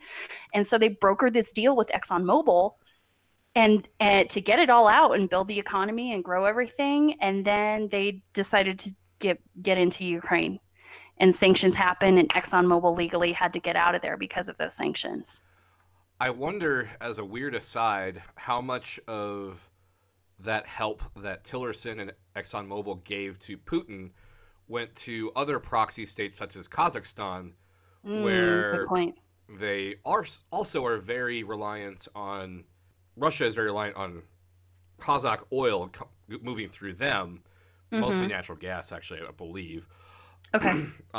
[0.55, 2.73] and so they brokered this deal with ExxonMobil
[3.55, 7.45] and, and to get it all out and build the economy and grow everything and
[7.45, 10.59] then they decided to get get into Ukraine
[11.23, 14.75] and sanctions happened and ExxonMobil legally had to get out of there because of those
[14.75, 15.41] sanctions.
[16.21, 19.61] I wonder, as a weird aside, how much of
[20.41, 24.11] that help that Tillerson and ExxonMobil gave to Putin
[24.67, 27.53] went to other proxy states such as Kazakhstan,
[28.05, 29.17] mm, where point.
[29.61, 32.65] they are also are very reliant on
[33.17, 34.23] Russia is very reliant on
[35.01, 36.09] Kazakh oil co-
[36.43, 37.43] moving through them,
[37.93, 38.29] mostly mm-hmm.
[38.29, 39.87] natural gas, actually, I believe.
[40.55, 40.87] Okay.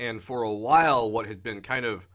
[0.00, 2.08] And for a while, what had been kind of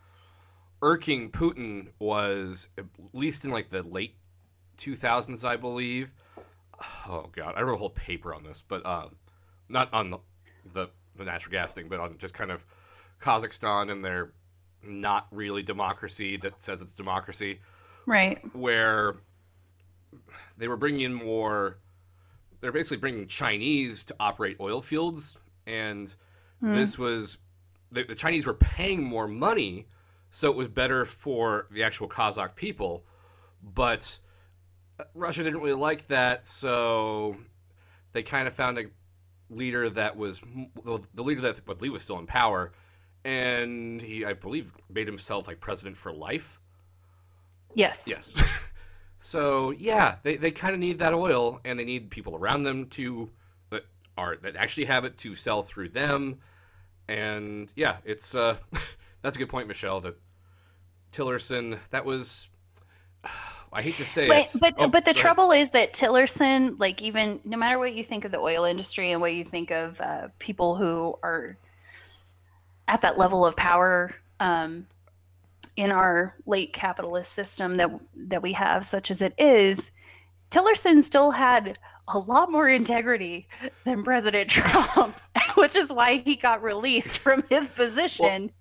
[0.81, 4.15] irking Putin was, at least in like the late
[4.77, 6.12] 2000s, I believe.
[7.08, 9.15] Oh God, I wrote a whole paper on this, but um,
[9.69, 10.17] not on the,
[10.73, 12.65] the the natural gas thing, but on just kind of
[13.21, 14.34] Kazakhstan and their
[14.88, 17.60] not really democracy that says it's democracy
[18.05, 18.39] right.
[18.55, 19.15] where
[20.58, 21.77] they were bringing in more
[22.62, 26.15] they're basically bringing chinese to operate oil fields and
[26.60, 26.75] hmm.
[26.75, 27.38] this was
[27.91, 29.88] the, the chinese were paying more money
[30.32, 33.04] so it was better for the actual kazakh people
[33.62, 34.19] but
[34.99, 37.36] uh, russia didn't really like that so
[38.13, 38.84] they kind of found a
[39.49, 40.41] leader that was
[40.84, 42.71] the leader that I believe was still in power
[43.23, 46.60] and he i believe made himself like president for life
[47.75, 48.06] Yes.
[48.08, 48.34] Yes.
[49.19, 52.88] so yeah, they, they kind of need that oil, and they need people around them
[52.91, 53.30] to
[54.17, 56.39] are that actually have it to sell through them.
[57.08, 58.58] And yeah, it's uh,
[59.21, 60.01] that's a good point, Michelle.
[60.01, 60.15] That
[61.13, 62.49] Tillerson, that was.
[63.73, 64.51] I hate to say But it.
[64.56, 65.21] but Oh, but the go ahead.
[65.21, 69.12] trouble is that Tillerson, like even no matter what you think of the oil industry
[69.12, 71.58] and what you think of uh, people who are
[72.88, 74.86] at that level of power um,
[75.75, 79.91] in our late capitalist system that that we have, such as it is,
[80.51, 83.48] Tillerson still had a lot more integrity
[83.84, 85.20] than President Trump,
[85.56, 88.52] which is why he got released from his position.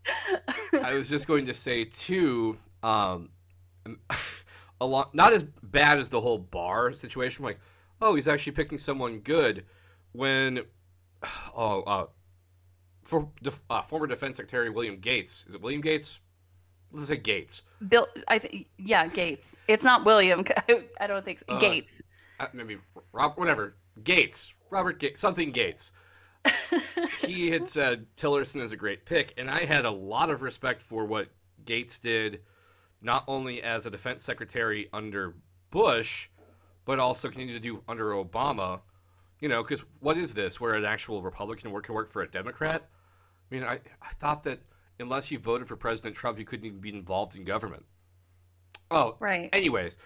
[0.82, 3.30] I was just going to say too, um,
[4.80, 7.44] a lot not as bad as the whole Barr situation.
[7.44, 7.58] Like,
[8.00, 9.64] oh, he's actually picking someone good.
[10.12, 10.62] When,
[11.56, 12.06] oh, uh,
[13.02, 16.20] for def, uh, former Defense Secretary William Gates, is it William Gates?
[16.92, 17.64] Let's say Gates.
[17.88, 19.58] Bill, I th- yeah, Gates.
[19.66, 20.44] It's not William.
[21.00, 21.56] I don't think so.
[21.56, 22.02] Uh, Gates.
[22.40, 22.78] Uh, maybe
[23.12, 23.76] Rob, whatever.
[24.02, 25.92] Gates, Robert Gates, something Gates.
[27.20, 30.82] he had said Tillerson is a great pick, and I had a lot of respect
[30.82, 31.28] for what
[31.64, 32.40] Gates did,
[33.00, 35.34] not only as a defense secretary under
[35.70, 36.28] Bush,
[36.84, 38.80] but also continued to do under Obama.
[39.40, 40.60] You know, because what is this?
[40.60, 42.88] Where an actual Republican work can work for a Democrat?
[43.50, 44.60] I mean, I, I thought that
[45.00, 47.84] unless you voted for President Trump, you couldn't even be involved in government.
[48.90, 49.50] Oh, Right.
[49.52, 49.98] Anyways,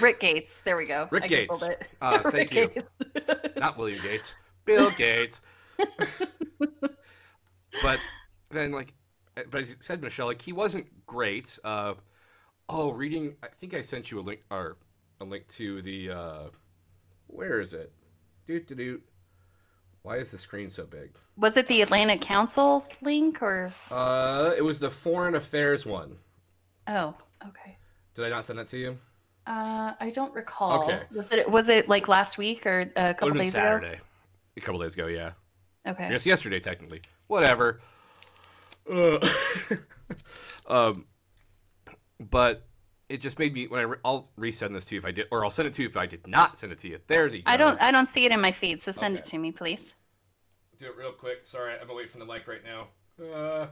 [0.00, 0.62] Rick Gates.
[0.62, 1.08] There we go.
[1.10, 1.62] Rick I Gates.
[1.62, 1.82] It.
[2.00, 2.68] Uh, thank Rick you.
[2.68, 3.56] Gates.
[3.56, 5.42] not William Gates, Bill Gates.
[7.82, 7.98] but
[8.50, 8.94] then, like,
[9.34, 11.58] but as you said, Michelle, like he wasn't great.
[11.64, 11.94] Uh,
[12.68, 13.36] oh, reading.
[13.42, 14.76] I think I sent you a link or
[15.20, 16.10] a link to the.
[16.10, 16.42] Uh,
[17.26, 17.92] where is it?
[18.46, 19.02] Doot doot doot.
[20.02, 21.10] Why is the screen so big?
[21.36, 23.72] Was it the Atlantic Council link or?
[23.90, 26.16] Uh, it was the Foreign Affairs one.
[26.86, 27.14] Oh,
[27.46, 27.76] okay.
[28.14, 28.98] Did I not send that to you?
[29.46, 30.84] Uh, I don't recall.
[30.84, 31.02] Okay.
[31.14, 34.00] Was it was it like last week or a couple would have been days Saturday.
[34.56, 35.32] A couple days ago, yeah.
[35.88, 36.04] Okay.
[36.04, 37.00] I guess yesterday, technically.
[37.26, 37.80] Whatever.
[38.90, 39.18] Uh,
[40.68, 41.06] um,
[42.18, 42.66] but
[43.08, 45.26] it just made me when I re- I'll resend this to you if I did,
[45.30, 46.98] or I'll send it to you if I did not send it to you.
[47.06, 47.34] There's.
[47.46, 49.94] I don't I don't see it in my feed, so send it to me, please.
[50.78, 51.44] do it real quick.
[51.44, 52.88] Sorry, I'm away from the mic right now.
[53.24, 53.66] Uh,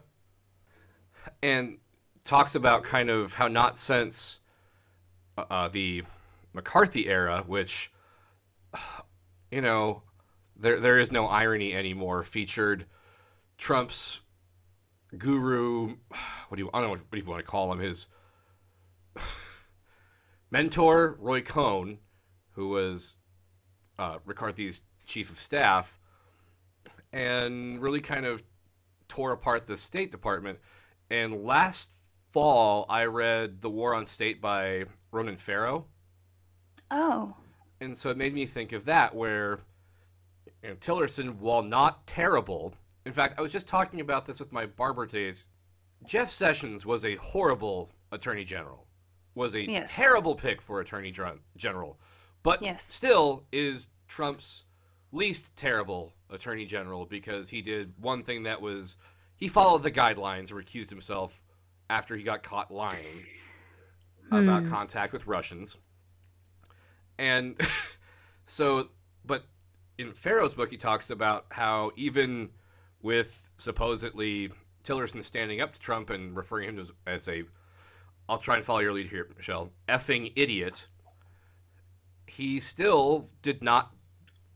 [1.42, 1.78] and
[2.24, 4.37] talks about kind of how not since
[5.50, 6.04] uh, the
[6.52, 7.90] McCarthy era, which
[9.50, 10.02] you know
[10.56, 12.86] there there is no irony anymore, featured
[13.56, 14.20] Trump's
[15.16, 15.96] guru.
[16.48, 17.80] What do you I don't know what, what do you want to call him?
[17.80, 18.06] His
[20.50, 21.98] mentor, Roy Cohn,
[22.52, 23.16] who was
[23.98, 25.98] uh, McCarthy's chief of staff
[27.12, 28.42] and really kind of
[29.08, 30.58] tore apart the State Department.
[31.10, 31.90] And last
[32.38, 35.86] fall, I read The War on State by Ronan Farrow.
[36.88, 37.34] Oh.
[37.80, 39.58] And so it made me think of that, where
[40.62, 42.74] you know, Tillerson, while not terrible,
[43.04, 45.46] in fact, I was just talking about this with my barber days.
[46.06, 48.86] Jeff Sessions was a horrible attorney general,
[49.34, 49.92] was a Yes.
[49.92, 51.98] terrible pick for attorney gen- general,
[52.44, 52.84] but Yes.
[52.84, 54.62] still is Trump's
[55.10, 58.96] least terrible attorney general because he did one thing that was
[59.36, 61.40] he followed the guidelines and recused himself
[61.90, 63.24] after he got caught lying
[64.28, 64.36] hmm.
[64.36, 65.76] about contact with Russians.
[67.18, 67.60] And
[68.46, 68.90] so,
[69.24, 69.44] but
[69.98, 72.50] in Farrow's book, he talks about how even
[73.02, 74.50] with supposedly
[74.84, 77.42] Tillerson standing up to Trump and referring him to as, as a,
[78.28, 80.86] I'll try and follow your lead here, Michelle, effing idiot,
[82.26, 83.92] he still did not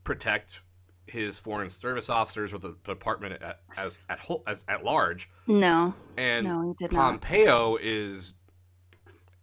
[0.03, 0.61] protect
[1.07, 5.29] his foreign service officers or the department at, as at whole, as at large.
[5.47, 5.93] No.
[6.17, 7.21] And No, he did not.
[7.21, 8.35] Pompeo is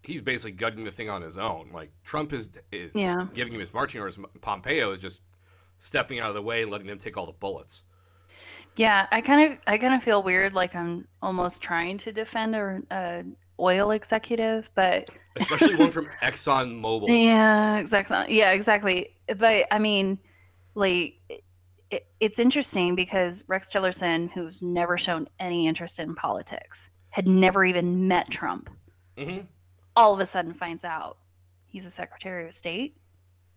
[0.02, 1.70] he's basically gutting the thing on his own.
[1.72, 3.26] Like Trump is is Yeah.
[3.34, 4.18] giving him his marching orders.
[4.40, 5.22] Pompeo is just
[5.78, 7.82] stepping out of the way and letting them take all the bullets.
[8.76, 12.54] Yeah, I kind of I kind of feel weird like I'm almost trying to defend
[12.56, 13.24] a, a
[13.58, 17.06] oil executive, but Especially one from Exxon Mobil.
[17.08, 18.36] Yeah, exactly.
[18.38, 19.14] Yeah, exactly.
[19.36, 20.18] But I mean,
[20.74, 21.14] like,
[21.90, 27.64] it, it's interesting because Rex Tillerson, who's never shown any interest in politics, had never
[27.64, 28.70] even met Trump,
[29.18, 29.44] mm-hmm.
[29.96, 31.18] all of a sudden finds out
[31.66, 32.96] he's a Secretary of State.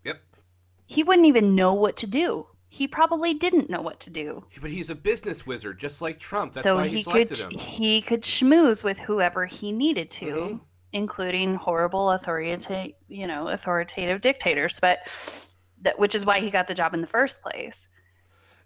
[0.04, 0.20] Yep.
[0.86, 2.46] He wouldn't even know what to do.
[2.68, 4.44] He probably didn't know what to do.
[4.60, 6.52] But he's a business wizard, just like Trump.
[6.52, 7.50] That's so why he, he could him.
[7.50, 10.60] he could schmooze with whoever he needed to, Mhm.
[10.92, 14.80] including horrible authoritative, you know, authoritative dictators.
[14.80, 14.98] But
[15.82, 17.88] that which is why he got the job in the first place.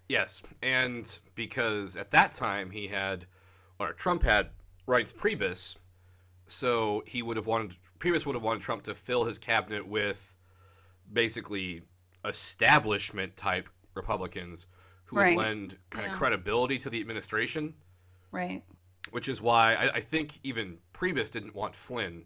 [0.09, 3.27] Yes, and because at that time he had,
[3.79, 4.49] or Trump had
[4.87, 5.77] Reince Priebus,
[6.47, 10.33] so he would have wanted Priebus would have wanted Trump to fill his cabinet with
[11.13, 11.83] basically
[12.25, 14.65] establishment type Republicans
[15.05, 15.35] who Right.
[15.37, 16.13] would lend kind Yeah.
[16.13, 17.73] of credibility to the administration,
[18.31, 18.63] Right.
[19.11, 22.25] which is why I, I think even Priebus didn't want Flynn,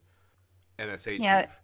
[0.80, 1.41] NSA Yeah.
[1.43, 1.60] chief.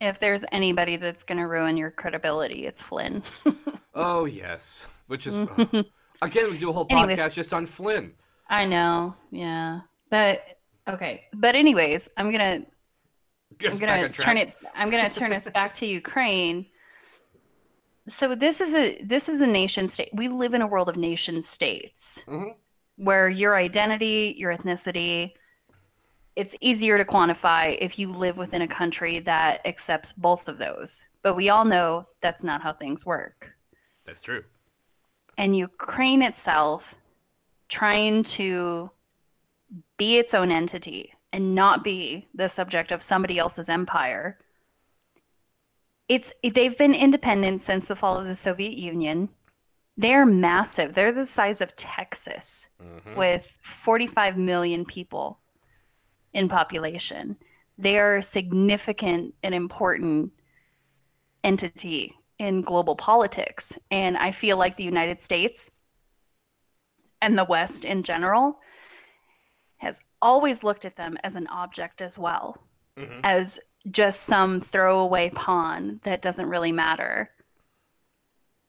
[0.00, 3.22] If there's anybody that's going to ruin your credibility, it's Flynn.
[3.98, 5.84] Oh yes, which is oh.
[6.22, 7.18] again we do a whole Anyways.
[7.18, 8.12] podcast just on Flynn.
[8.48, 9.14] I know.
[9.30, 9.80] Yeah.
[10.10, 10.42] But
[10.88, 11.24] okay.
[11.34, 12.66] But anyways, I'm going to
[13.58, 14.54] Get I'm gonna turn it.
[14.74, 16.66] I'm gonna turn us back to Ukraine.
[18.08, 20.10] So this is a this is a nation state.
[20.12, 22.54] We live in a world of nation states Mhm.
[22.96, 25.32] where your identity, your ethnicity,
[26.34, 31.02] it's easier to quantify if you live within a country that accepts both of those.
[31.22, 33.56] But we all know that's not how things work.
[34.04, 34.44] That's true.
[35.38, 36.94] And Ukraine itself
[37.68, 38.90] trying to
[39.96, 44.38] be its own entity and not be the subject of somebody else's empire.
[46.08, 49.28] It's they've been independent since the fall of the Soviet Union.
[49.96, 50.92] They're massive.
[50.92, 53.16] They're the size of Texas mm-hmm.
[53.16, 55.40] with 45 million people
[56.32, 57.36] in population.
[57.78, 60.32] They are a significant and important
[61.42, 63.78] entity in global politics.
[63.90, 65.70] And I feel like the United States
[67.20, 68.58] and the West in general
[69.78, 72.58] has always looked at them as an object as well,
[73.24, 73.60] as
[73.90, 77.30] just some throwaway pawn that doesn't really matter.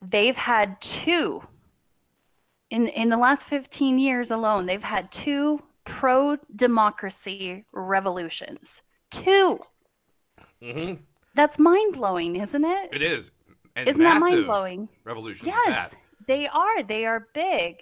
[0.01, 1.43] They've had two
[2.70, 8.84] in in the last 15 years alone, they've had two pro democracy revolutions.
[9.11, 9.59] 2
[10.61, 10.99] Mhm.
[11.34, 12.89] That's mind blowing, isn't it?
[12.93, 13.32] It is.
[13.78, 14.89] And Isn't that mind-blowing?
[15.03, 15.47] Revolutions.
[15.47, 16.82] at Yes, they are.
[16.82, 17.75] They are big.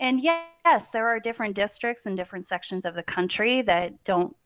[0.00, 4.36] And yes, there are different districts and different sections of the country that don't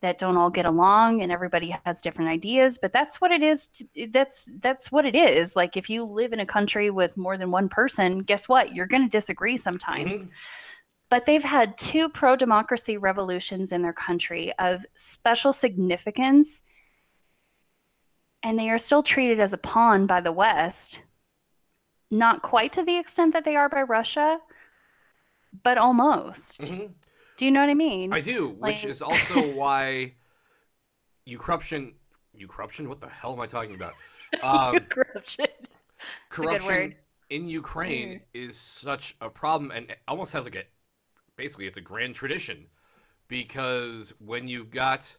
[0.00, 3.66] that don't all get along and everybody has different ideas, but that's what it is
[3.66, 5.56] to, that's that's what it is.
[5.56, 8.74] Like if you live in a country with more than one person, guess what?
[8.74, 10.24] You're going to disagree sometimes.
[10.24, 10.32] Mm-hmm.
[11.10, 16.62] But they've had two pro democracy revolutions in their country of special significance
[18.42, 21.02] and they are still treated as a pawn by the West.
[22.10, 24.40] Not quite to the extent that they are by Russia,
[25.62, 26.62] but almost.
[26.62, 26.92] Mhm.
[27.36, 28.12] Do you know what I mean?
[28.12, 30.14] I do, which is also why
[31.24, 31.94] you corruption.
[32.34, 32.88] You corruption?
[32.88, 33.92] What the hell am I talking about?
[34.42, 35.46] Um, Corruption.
[36.28, 36.94] corruption
[37.30, 40.64] in Ukraine is such a problem, and it almost has like a
[41.36, 42.66] basically it's a grand tradition
[43.28, 45.16] because when you've got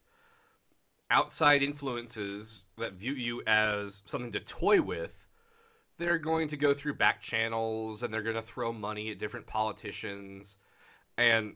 [1.12, 5.28] outside influences that view you as something to toy with,
[5.99, 9.45] they're going to go through back channels and they're going to throw money at different
[9.45, 10.57] politicians.
[11.18, 11.55] And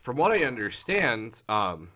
[0.00, 1.88] from what I understand, um,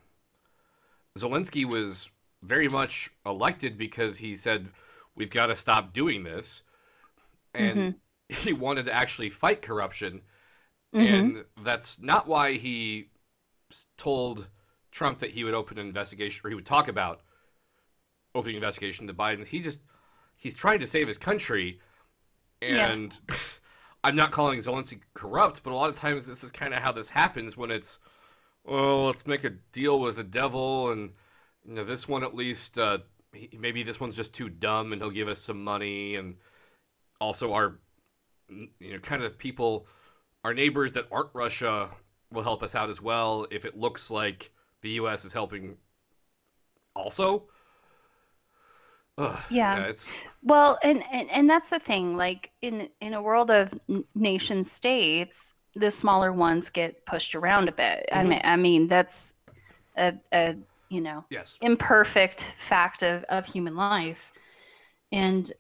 [1.18, 2.11] Zelensky was
[2.42, 4.68] very much elected because he said,
[5.14, 6.62] We've got to stop doing this.
[7.54, 7.96] And
[8.28, 10.22] he wanted to actually fight corruption.
[10.92, 13.11] And that's not why he
[13.96, 14.46] told
[14.99, 17.20] Trump that he would open an investigation or he would talk about
[18.34, 19.46] opening an investigation to Biden.
[19.46, 19.82] He just
[20.36, 21.78] he's trying to save his country,
[22.61, 22.99] Yes.
[22.99, 23.18] and
[24.05, 26.90] I'm not calling Zelensky corrupt, but a lot of times this is kind of how
[26.90, 28.01] this happens when it's
[28.66, 31.11] oh let's make a deal with the devil and
[31.64, 32.99] you know this one at least uh,
[33.32, 36.34] he, maybe this one's just too dumb and he'll give us some money and
[37.20, 37.78] also our
[38.51, 39.86] you know kind of people
[40.44, 41.88] our neighbors that aren't Russia
[42.32, 44.51] will help us out as well if it looks like
[44.83, 45.24] the U.S.
[45.24, 45.76] is helping
[46.95, 47.45] also.
[49.16, 49.85] Ugh, Yeah.
[49.85, 52.16] it's Well, and, and and that's the thing.
[52.16, 53.74] Like in in a world of
[54.14, 58.09] nation states, the smaller ones get pushed around a bit.
[58.12, 58.29] I mm-hmm.
[58.29, 59.35] mean, I mean that's
[59.97, 60.57] a, a
[60.89, 64.33] you know yes, imperfect fact of, of human life
[65.12, 65.53] and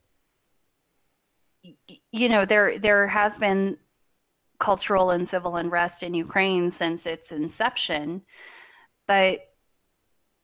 [2.12, 3.76] you know there there has been
[4.58, 8.22] cultural and civil unrest in Ukraine since its inception
[9.08, 9.40] but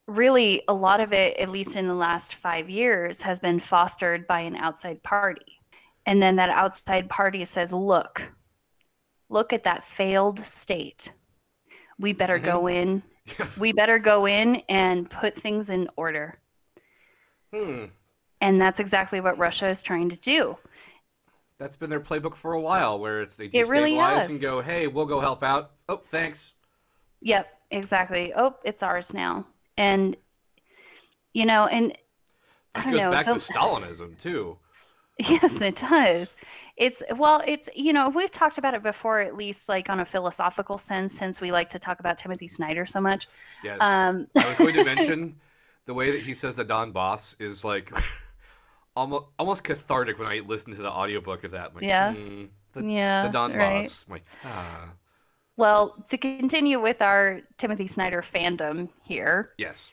[0.09, 4.27] really a lot of it at least in the last 5 years has been fostered
[4.27, 5.61] by an outside party
[6.05, 8.33] and then that outside party says look
[9.29, 11.13] look at that failed state
[11.99, 13.03] we better go in
[13.59, 16.39] we better go in and put things in order.
[17.53, 17.87] hmm.
[18.41, 20.59] And that's exactly what Russia is trying to do.
[21.59, 24.61] That's been their playbook for a while, where it's they It really destabilize and go,
[24.61, 26.53] "Hey, we'll go help out." Oh, thanks.
[27.23, 28.33] Yep, exactly.
[28.35, 29.47] Oh, it's ours now.
[29.77, 30.17] And
[31.33, 31.93] you know, and
[32.75, 33.11] I That don't goes know.
[33.13, 34.59] back so- to Stalinism too.
[35.31, 36.37] Yes, it does.
[36.77, 40.05] It's well, it's you know, we've talked about it before, at least like on a
[40.05, 43.29] philosophical sense, since we like to talk about Timothy Snyder so much.
[43.63, 45.37] Yes, Um, I was going to mention
[45.87, 47.93] the way that he says the Donbas is like
[48.97, 51.69] almost almost cathartic when I listen to the audiobook of that.
[51.69, 52.13] I'm like, Yeah.
[52.13, 53.83] "Hmm, the, yeah, the Don right.
[53.83, 54.05] Boss.
[54.09, 54.89] I'm like, ah,
[55.57, 59.93] Well, to continue with our Timothy Snyder fandom here, yes.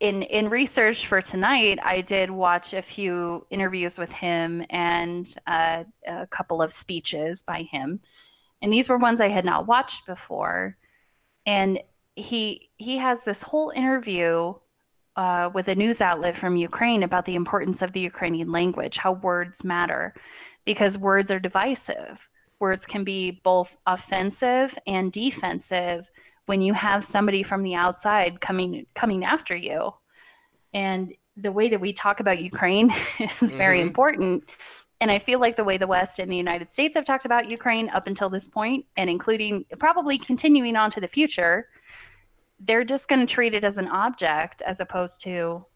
[0.00, 5.84] in in research for tonight, I did watch a few interviews with him and uh,
[6.06, 8.00] a couple of speeches by him,
[8.60, 10.76] and these were ones I had not watched before.
[11.46, 11.80] And
[12.16, 14.54] he he has this whole interview
[15.14, 19.12] uh, with a news outlet from Ukraine about the importance of the Ukrainian language, how
[19.12, 20.14] words matter,
[20.64, 22.28] because words are divisive.
[22.62, 26.08] Words can be both offensive and defensive
[26.46, 29.92] when you have somebody from the outside coming coming after you.
[30.72, 32.88] And the way that we talk about Ukraine
[33.18, 33.88] is very Mhm.
[33.88, 34.44] important.
[35.00, 37.50] And I feel like the way the West and the United States have talked about
[37.50, 41.68] Ukraine up until this point, and including probably continuing on to the future,
[42.60, 45.66] they're just going to treat it as an object as opposed to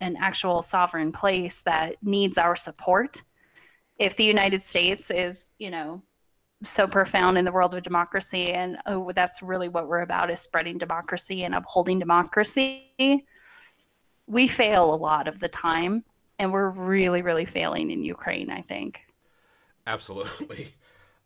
[0.00, 3.24] an actual sovereign place that needs our support.
[3.98, 6.02] If the United States is, you know,
[6.62, 10.40] so profound in the world of democracy and oh that's really what we're about is
[10.40, 13.26] spreading democracy and upholding democracy
[14.26, 16.02] we fail a lot of the time
[16.38, 18.50] and we're really, really failing in Ukraine.
[18.50, 19.06] I think.
[19.86, 20.74] Absolutely.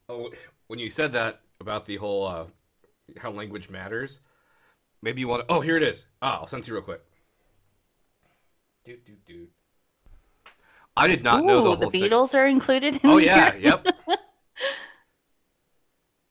[0.09, 0.29] Oh,
[0.67, 2.47] when you said that about the whole uh,
[3.17, 4.19] how language matters,
[5.03, 5.55] maybe you want to.
[5.55, 6.07] Oh, here it is.
[6.21, 7.01] Ah, I'll send it to you real quick.
[8.85, 9.49] Dude, dude, dude.
[10.97, 12.03] I did not know the whole the thing.
[12.11, 12.95] Beatles are included.
[12.97, 13.87] In Oh yeah, yep.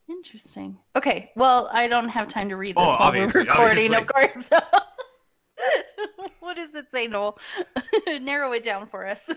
[0.10, 0.78] Interesting.
[0.96, 1.32] Okay.
[1.36, 3.96] Well, I don't have time to read this Oh, while we're recording, obviously.
[3.96, 4.50] of course.
[6.40, 7.38] what does it say, Noel?
[8.22, 9.30] Narrow it down for us.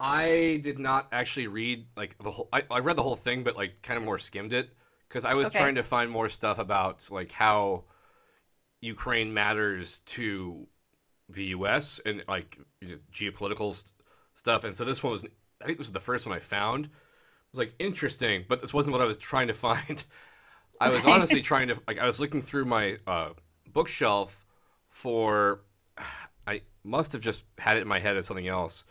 [0.00, 2.48] I did not actually read like the whole.
[2.52, 4.70] I, I read the whole thing, but like kind of more skimmed it
[5.08, 5.58] because I was Okay.
[5.58, 7.84] trying to find more stuff about like how
[8.80, 10.66] Ukraine matters to
[11.28, 12.00] the U.S.
[12.06, 12.58] and like
[13.12, 13.82] geopolitical
[14.38, 14.64] stuff.
[14.64, 15.24] And so this one was.
[15.60, 16.86] I think this was the first one I found.
[16.86, 16.90] It
[17.52, 20.04] was like interesting, but this wasn't what I was trying to find.
[20.80, 23.30] I was honestly trying to like I was looking through my uh,
[23.72, 24.46] bookshelf
[24.90, 25.62] for.
[26.46, 28.84] I must have just had it in my head as something else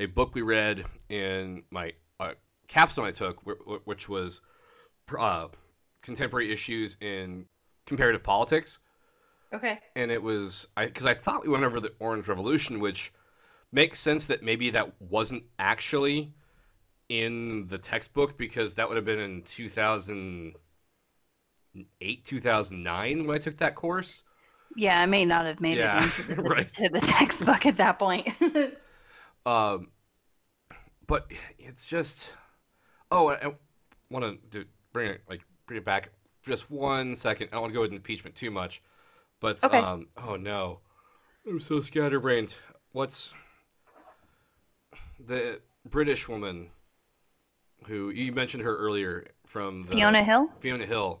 [0.00, 2.32] a book we read in my uh,
[2.68, 4.40] capstone I took, wh- wh- which was
[5.18, 5.48] uh,
[6.02, 7.46] contemporary issues in
[7.86, 8.78] comparative politics,
[9.52, 9.78] okay.
[9.94, 13.12] and it was I because I thought we went over the Orange Revolution, which
[13.74, 16.32] makes sense that maybe that wasn't actually
[17.10, 20.56] in the textbook because that would have been in two thousand
[22.00, 24.22] eight, two thousand nine when I took that course.
[24.76, 26.70] Yeah, I may not have made Yeah, it into the, right.
[26.76, 28.28] to the textbook at that point.
[29.46, 29.88] Um,
[31.06, 32.30] but it's just.
[33.10, 33.52] Oh, I, I
[34.10, 36.10] want to bring it like bring it back
[36.44, 37.48] just one second.
[37.48, 38.82] I don't want to go into impeachment too much,
[39.40, 39.84] but Okay.
[39.84, 40.80] um, oh no,
[41.48, 42.54] I'm so scatterbrained.
[42.92, 43.34] What's
[45.18, 46.70] the British woman
[47.86, 50.48] who you mentioned her earlier from the, Fiona Hill?
[50.60, 51.20] Fiona Hill.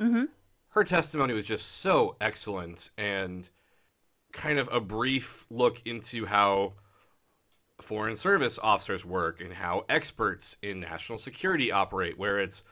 [0.00, 0.24] Mm-hmm.
[0.70, 3.48] Her testimony was just so excellent and
[4.32, 6.74] kind of a brief look into how
[7.80, 12.62] foreign service officers work and how experts in national security operate where it's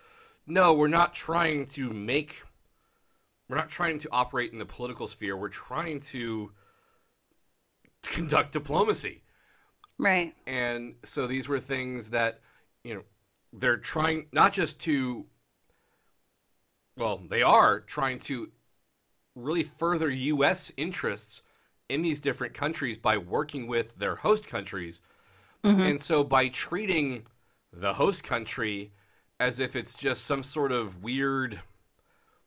[0.47, 2.43] no we're not trying to make
[3.49, 6.53] we're not trying to operate in the political sphere we're trying to
[8.03, 9.23] conduct diplomacy
[9.99, 10.35] Right.
[10.47, 12.41] and so these were things that
[12.85, 13.03] you know
[13.53, 15.27] they're trying not just to
[16.97, 18.51] well they are trying to
[19.35, 21.43] really further US interests
[21.89, 25.01] in these different countries by working with their host countries
[25.65, 25.81] mm-hmm.
[25.81, 27.23] and so by treating
[27.73, 28.93] the host country
[29.41, 31.61] as if it's just some sort of weird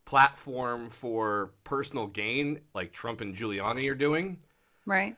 [0.05, 4.37] platform for personal gain like Trump and Giuliani are doing
[4.85, 5.15] Right.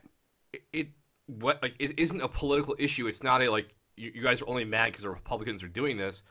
[0.72, 0.88] it
[1.26, 3.06] what like it isn't a political issue.
[3.06, 5.96] It's not a like you, you guys are only mad because the Republicans are doing
[5.96, 6.22] this.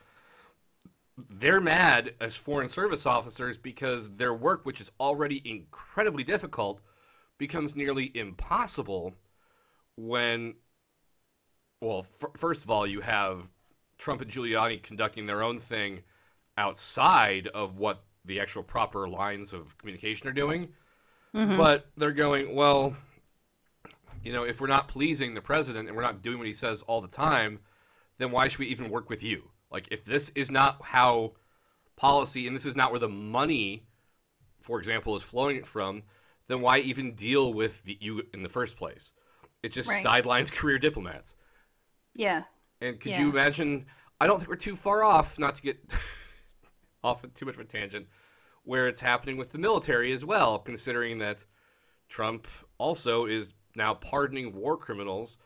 [1.30, 6.82] They're mad as foreign service officers because their work, which is already incredibly difficult,
[7.38, 9.14] becomes nearly impossible
[9.96, 10.56] when,
[11.82, 13.48] well, f- first of all, you have
[14.00, 16.00] Trump and Giuliani conducting their own thing
[16.58, 20.70] outside of what the actual proper lines of communication are doing.
[21.36, 21.58] Mm-hmm.
[21.58, 22.96] But they're going, well,
[24.24, 26.82] you know, if we're not pleasing the president and we're not doing what he says
[26.84, 27.60] all the time,
[28.18, 29.50] then why should we even work with you?
[29.72, 31.34] Like, if this is not how
[31.96, 33.86] policy and this is not where the money,
[34.62, 36.04] for example, is flowing from,
[36.48, 39.12] then why even deal with the, you in the first place?
[39.62, 40.02] It just Right.
[40.02, 41.36] sidelines career diplomats.
[42.14, 42.44] Yeah.
[42.82, 43.22] And could Yeah.
[43.22, 43.86] you imagine?
[44.22, 45.80] I don't think we're too far off, not to get
[47.04, 48.08] off too much of a tangent,
[48.64, 51.44] where it's happening with the military as well, considering that
[52.08, 52.48] Trump
[52.78, 55.38] also is now pardoning war criminals.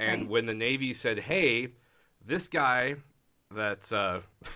[0.00, 0.30] And Right.
[0.30, 1.68] when the Navy said, hey,
[2.24, 2.96] this guy
[3.52, 4.20] that uh,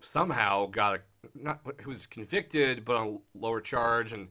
[0.00, 1.00] somehow got a,
[1.34, 4.28] not, who was convicted, but on a lower charge, and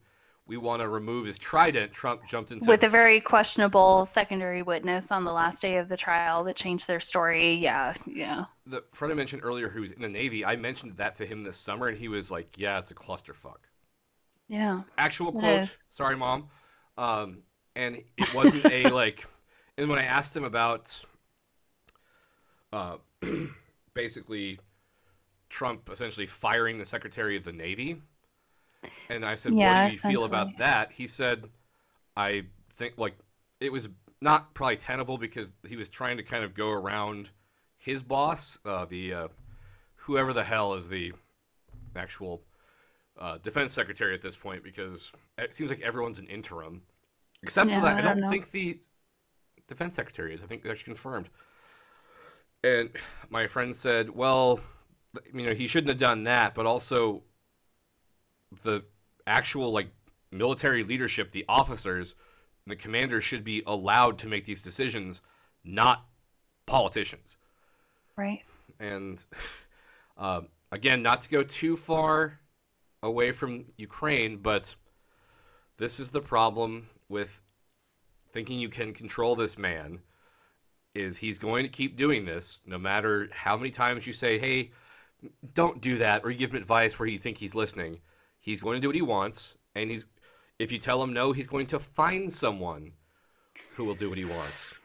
[0.47, 5.11] we want to remove his trident, Trump jumped in With a very questionable secondary witness
[5.11, 7.53] on the last day of the trial that changed their story.
[7.53, 7.93] Yeah.
[8.05, 8.45] Yeah.
[8.65, 11.43] the friend I mentioned earlier who was in the Navy, I mentioned that to him
[11.43, 13.59] this summer, and he was like, "Yeah, it's a clusterfuck."
[14.49, 14.81] Yeah.
[14.97, 15.77] Actual quote.
[15.89, 16.49] Sorry, mom.
[16.97, 17.43] Um,
[17.75, 19.25] and it wasn't a like.
[19.77, 21.03] And when I asked him about,
[22.73, 22.97] uh,
[23.93, 24.59] basically,
[25.49, 28.01] Trump essentially firing the Secretary of the Navy,
[29.09, 31.45] and I said, Yeah, "What do you feel about that?" He said,
[32.15, 32.43] "I
[32.77, 33.15] think like
[33.59, 33.89] it was
[34.21, 37.29] not probably tenable because he was trying to kind of go around
[37.77, 39.27] his boss, uh, the uh,
[39.95, 41.13] whoever the hell is the
[41.95, 42.41] actual
[43.19, 46.81] uh, defense secretary at this point, because it seems like everyone's an interim,
[47.43, 47.97] except Yeah, for that.
[47.97, 48.81] I I don't don't think the
[49.67, 50.43] defense secretary is.
[50.43, 51.29] I think that's confirmed.
[52.63, 52.91] And
[53.29, 54.59] my friend said, "Well,
[55.33, 57.23] you know, he shouldn't have done that, but also
[58.63, 58.83] the
[59.27, 59.89] actual like
[60.31, 62.15] military leadership, the officers,
[62.67, 65.21] The commanders should be allowed to make these decisions,
[65.65, 66.05] not
[66.67, 67.37] politicians.
[68.17, 68.43] Right.
[68.79, 69.23] And
[70.17, 72.39] uh, again, not to go too far
[73.03, 74.75] away from Ukraine, but
[75.77, 77.39] this is the problem with
[78.33, 79.99] thinking you can control this man.
[80.93, 84.71] Is he's going to keep doing this no matter how many times you say, "Hey,
[85.53, 87.99] don't do that," or you give him advice where you think he's listening.
[88.39, 90.03] He's going to do what he wants, and he's
[90.59, 92.91] if you tell him no, he's going to find someone
[93.75, 94.81] who will do what he wants.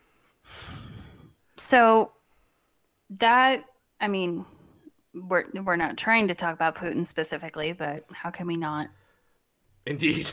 [1.56, 2.12] So
[3.10, 3.64] that
[4.00, 4.44] I mean,
[5.12, 8.90] we're we're not trying to talk about Putin specifically, but how can we not?
[9.86, 10.32] Indeed.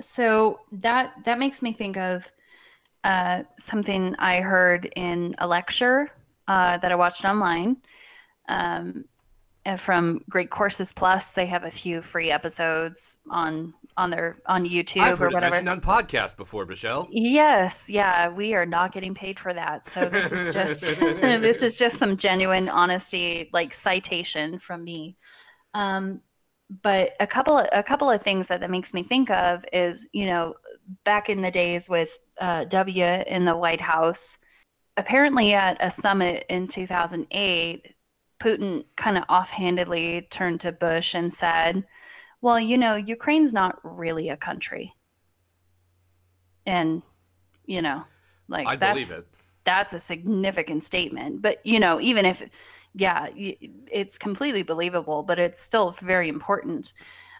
[0.00, 2.30] So that that makes me think of
[3.04, 6.10] uh, something I heard in a lecture
[6.48, 7.76] uh, that I watched online
[8.48, 9.04] um,
[9.78, 11.32] from Great Courses Plus.
[11.32, 15.62] They have a few free episodes on on their on YouTube I've or whatever.
[15.62, 17.08] mentioned on podcasts before, Michelle.
[17.10, 19.84] Yes, yeah, we are not getting paid for that.
[19.84, 25.16] So this is just this is just some genuine honesty, like citation from me.
[25.74, 26.20] Um,
[26.82, 30.08] but a couple of, a couple of things that that makes me think of is
[30.12, 30.54] you know
[31.04, 34.38] back in the days with uh, W in the White House,
[34.96, 37.94] apparently at a summit in 2008,
[38.40, 41.84] Putin kind of offhandedly turned to Bush and said,
[42.40, 44.92] "Well, you know, Ukraine's not really a country."
[46.66, 47.02] and
[47.64, 48.04] you know
[48.48, 49.26] like I that's believe it.
[49.64, 52.42] that's a significant statement but you know even if
[52.96, 56.94] yeah it's completely believable but it's still very important.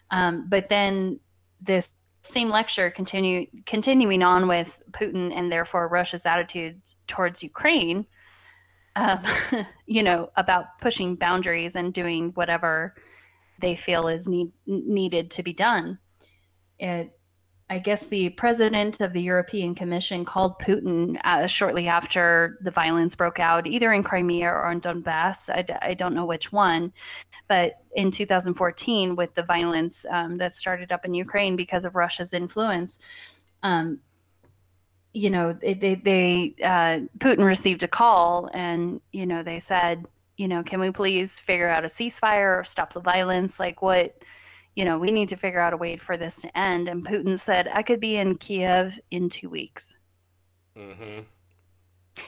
[0.09, 1.19] Um, but then
[1.59, 1.91] this
[2.21, 8.05] same lecture continue continuing on with putin and therefore russia's attitude towards ukraine
[8.97, 9.19] um,
[9.85, 12.95] you know about pushing boundaries and doing whatever
[13.59, 15.99] they feel is need, needed to be done.
[16.79, 17.16] It
[17.69, 23.13] I guess the president of the European Commission called Putin uh, shortly after the violence
[23.13, 25.53] broke out, either in Crimea or in Donbass.
[25.53, 26.93] I, d- I don't know which one.
[27.49, 32.33] But in 2014, with the violence um, that started up in Ukraine because of Russia's
[32.33, 32.99] influence,
[33.63, 33.99] um,
[35.13, 40.05] you know, they, they, they uh, Putin received a call and, you know, they said,
[40.37, 43.59] you know, can we please figure out a ceasefire or stop the violence?
[43.59, 44.15] Like, what?
[44.77, 46.87] You know, we need to figure out a way for this to end.
[46.87, 49.97] And Putin said, I could be in Kyiv in two weeks.
[50.77, 51.21] hmm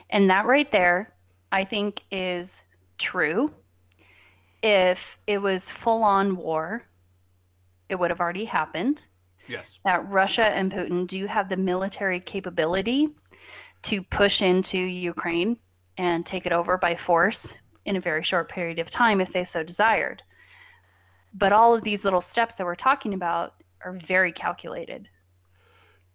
[0.09, 1.13] And that right there,
[1.51, 2.63] I think, is
[2.97, 3.53] true.
[4.63, 6.85] If it was full on war,
[7.87, 9.05] it would have already happened.
[9.47, 9.79] Yes.
[9.85, 13.09] That Russia and Putin do have the military capability
[13.83, 15.57] to push into Ukraine
[15.99, 17.53] and take it over by force
[17.85, 20.23] in a very short period of time if they so desired.
[21.33, 25.09] But all of these little steps that we're talking about are very calculated.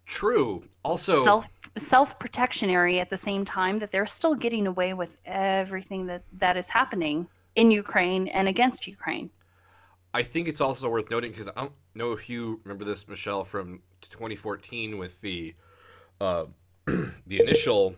[0.05, 0.63] True.
[0.83, 1.47] Also, self
[1.77, 6.57] self protectionary at the same time that they're still getting away with everything that that
[6.57, 9.31] is happening in Ukraine and against Ukraine.
[10.13, 13.43] I think it's also worth noting because I don't know if you remember this, Michelle,
[13.43, 15.55] from 2014 with the
[16.21, 16.45] uh,
[16.85, 17.95] the initial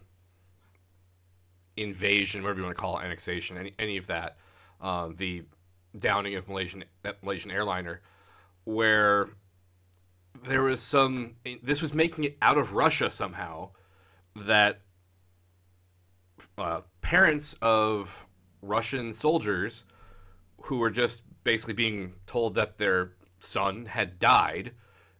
[1.76, 4.38] invasion, whatever you want to call it, annexation, any, any of that,
[4.82, 5.44] uh, the
[6.00, 8.02] downing of Malaysian that Malaysian airliner,
[8.66, 9.30] where
[10.46, 11.36] there was some.
[11.64, 13.72] This was making it out of Russia somehow
[14.36, 14.82] that
[16.58, 18.26] uh, parents of
[18.62, 19.86] Russian soldiers
[20.64, 24.72] who were just basically being told that their son had died,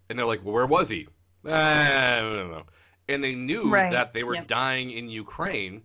[0.10, 1.08] and they're like, "Well, where was he?"
[1.46, 2.64] "Uh, I don't know.
[3.10, 3.92] And they knew Right.
[3.92, 4.48] that they were Yep.
[4.48, 5.84] dying in Ukraine,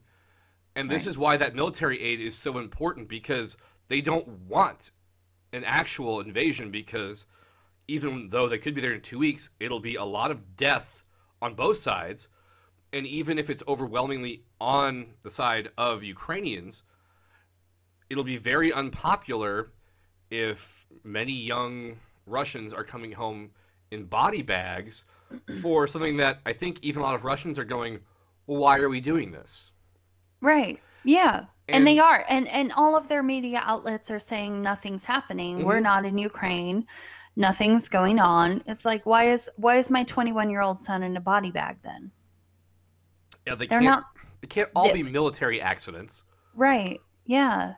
[0.74, 1.10] and this Right.
[1.10, 3.56] is why that military aid is so important because
[3.92, 4.90] they don't want
[5.52, 7.26] an actual invasion because
[7.88, 11.04] even though they could be there in two weeks, it'll be a lot of death
[11.42, 12.28] on both sides.
[12.94, 16.84] And even if it's overwhelmingly on the side of Ukrainians,
[18.08, 19.72] it'll be very unpopular
[20.30, 23.50] if many young Russians are coming home
[23.90, 25.04] in body bags
[25.60, 27.98] for something that I think even a lot of Russians are going,
[28.46, 29.70] well, why are we doing this?
[30.40, 30.80] Right.
[31.04, 31.44] Yeah.
[31.68, 32.24] And, And- they are.
[32.28, 35.64] And and all of their media outlets are saying nothing's happening.
[35.64, 36.86] We're not in Ukraine.
[37.36, 38.62] Nothing's going on.
[38.66, 42.10] It's like why is why is my 21-year-old son in a body bag then?
[43.46, 43.84] Yeah, they They're can't.
[43.84, 44.04] not-
[44.40, 46.24] They can't all they- be military accidents.
[46.54, 47.00] Right.
[47.24, 47.74] Yeah.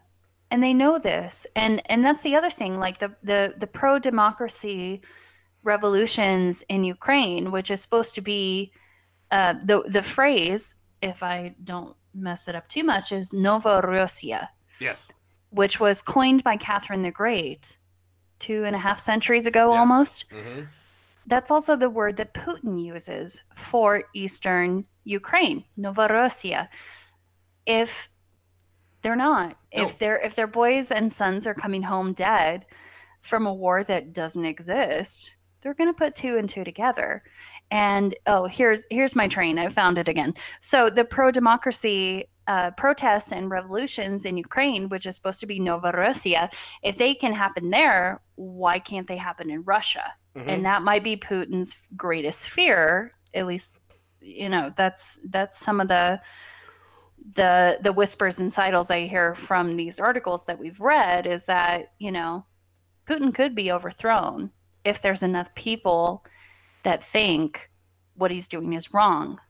[0.51, 1.47] And they know this.
[1.55, 5.03] And and that's the other thing like the the the pro democracy
[5.63, 8.73] revolutions in Ukraine, which is supposed to be
[9.31, 14.49] uh, the the phrase if I don't mess it up too much is Novorossiya,
[14.81, 15.09] Yes.
[15.51, 17.77] which was coined by Catherine the Great
[18.39, 19.79] two and a half centuries ago Yes.
[19.79, 20.25] almost.
[20.31, 20.63] hmm
[21.27, 26.69] That's also the word that Putin uses for eastern Ukraine, Novorossiya.
[27.67, 28.09] If
[29.03, 29.85] they're not, No.
[29.85, 32.67] if their if their boys and sons are coming home dead
[33.23, 37.23] from a war that doesn't exist, they're going to put two and two together.
[37.75, 39.59] And oh, here's here's my train.
[39.59, 40.33] I found it again.
[40.61, 45.59] So the pro democracy uh, protests and revolutions in Ukraine, which is supposed to be
[45.59, 46.55] Novorossiya,
[46.85, 50.15] if they can happen there, why can't they happen in Russia?
[50.37, 50.45] Mhm.
[50.47, 53.13] And that might be Putin's greatest fear.
[53.35, 53.77] At least,
[54.21, 56.21] you know, that's that's some of the
[57.35, 61.95] the the whispers and sidles I hear from these articles that we've read is that
[61.99, 62.47] you know
[63.09, 64.53] Putin could be overthrown
[64.85, 66.25] if there's enough people
[66.85, 67.71] that think
[68.15, 69.41] what he's doing is wrong.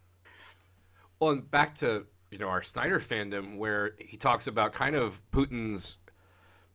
[1.21, 5.21] Well, and back to you know our Snyder fandom, where he talks about kind of
[5.31, 5.99] Putin's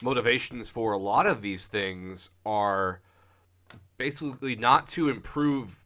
[0.01, 3.01] motivations for a lot of these things are
[3.97, 5.83] basically not to improve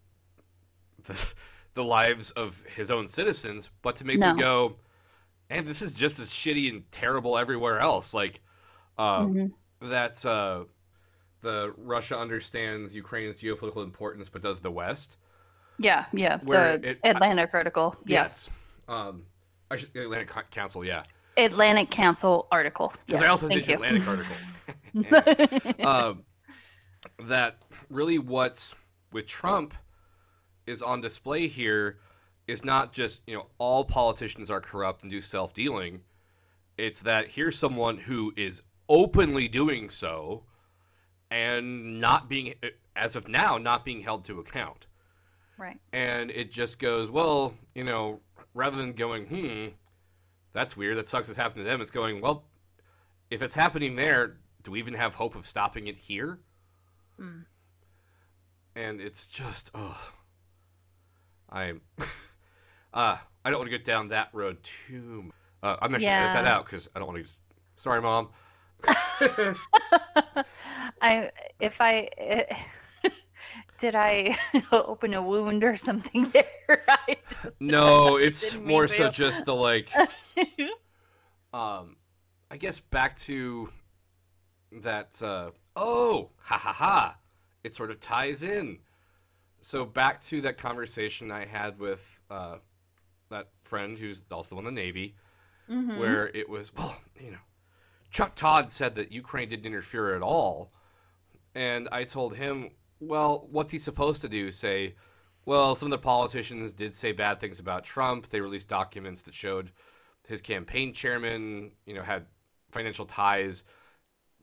[1.05, 1.25] the,
[1.73, 4.75] the lives of his own citizens, but to make them go,
[5.49, 8.13] and this is just as shitty and terrible everywhere else.
[8.13, 8.41] Like
[8.97, 9.27] uh,
[9.81, 10.63] that uh,
[11.43, 15.17] the Russia understands Ukraine's geopolitical importance, but does the West.
[15.77, 16.39] Yeah, yeah.
[16.43, 17.95] Where the it- Atlantic article.
[18.05, 18.23] Yeah.
[18.23, 18.49] Yes.
[18.87, 19.23] Um,
[19.69, 21.03] I should, Atlantic Council, yeah.
[21.37, 22.93] Atlantic Council article.
[23.07, 23.75] Yes, I also thank did you.
[23.75, 24.07] Atlantic
[24.95, 25.85] article.
[25.87, 26.23] um,
[27.27, 27.57] that
[27.89, 28.73] really what's
[29.11, 29.73] with Trump
[30.65, 31.97] is on display here
[32.47, 36.01] is not just you know all politicians are corrupt and do self dealing.
[36.77, 40.43] It's that here's someone who is openly doing so
[41.33, 42.53] and not being
[42.95, 44.85] as of now not being held to account
[45.57, 45.79] Right.
[45.93, 48.19] and it just goes, well, you know,
[48.53, 49.67] rather than going, hmm,
[50.51, 52.45] that's weird, that sucks it's happened to them, it's going, well,
[53.29, 56.39] if it's happening there, do we even have hope of stopping it here?
[58.75, 59.97] And it's just, oh,
[61.49, 61.81] I'm,
[62.93, 64.57] uh, I don't want to get down that road
[64.87, 65.31] too.
[65.61, 67.31] Uh, I'm actually gonna edit that out because I don't want to.
[67.77, 68.29] Sorry, mom.
[71.01, 72.09] I if I
[73.79, 74.35] did I
[74.71, 76.83] open a wound or something there?
[76.87, 79.11] I just No, it's more so to.
[79.11, 79.89] just the like.
[81.53, 81.97] um,
[82.51, 83.69] I guess back to
[84.71, 85.21] that.
[85.21, 87.15] Uh, oh, ha ha ha!
[87.63, 88.79] It sort of ties in.
[89.61, 92.57] So back to that conversation I had with uh,
[93.29, 95.15] that friend who's also in the Navy,
[95.69, 95.97] Mm-hmm.
[95.99, 97.37] where it was well, you know,
[98.13, 100.71] Chuck Todd said that Ukraine didn't interfere at all,
[101.55, 104.51] and I told him, well, what's he supposed to do?
[104.51, 104.95] Say,
[105.45, 108.29] well, some of the politicians did say bad things about Trump.
[108.29, 109.71] They released documents that showed
[110.27, 112.27] his campaign chairman, you know, had
[112.71, 113.63] financial ties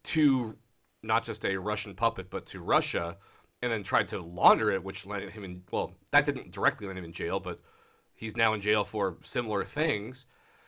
[0.03, 0.57] to
[1.03, 3.16] not just a Russian puppet, but to Russia,
[3.62, 5.62] and then tried to launder it, which landed him in.
[5.71, 7.61] Well, that didn't directly land him in jail, but
[8.14, 10.27] he's now in jail for similar things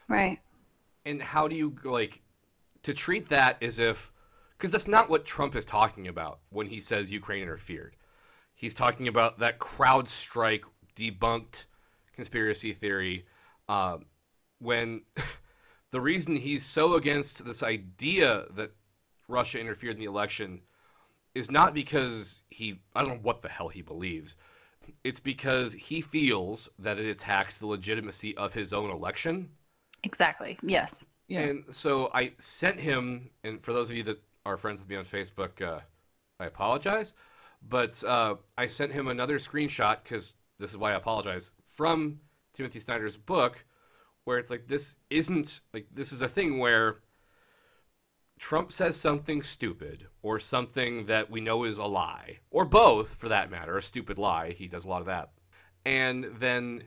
[0.08, 0.38] right.
[1.04, 2.22] and how do you like
[2.82, 4.12] to treat that as if
[4.56, 7.96] because that's not what Trump is talking about when he says Ukraine interfered.
[8.54, 10.62] He's talking about that CrowdStrike
[10.94, 11.64] debunked
[12.14, 13.26] conspiracy theory.
[13.68, 14.04] Um,
[14.60, 15.02] when
[15.90, 18.70] the reason he's so against this idea that
[19.26, 20.60] Russia interfered in the election
[21.34, 24.36] is not because he I don't know what the hell he believes.
[25.04, 29.48] It's because he feels that it attacks the legitimacy of his own election.
[30.04, 30.58] Exactly.
[30.62, 31.04] Yes.
[31.40, 34.96] And so I sent him, and for those of you that are friends with me
[34.96, 35.80] on Facebook, uh,
[36.40, 37.14] I apologize,
[37.68, 42.20] but uh, I sent him another screenshot because this is why I apologize from
[42.54, 43.64] Timothy Snyder's book,
[44.24, 46.96] where it's like this isn't like this is a thing where
[48.38, 53.28] Trump says something stupid or something that we know is a lie, or both for
[53.28, 54.52] that matter, a stupid lie.
[54.52, 55.30] He does a lot of that,
[55.84, 56.84] and then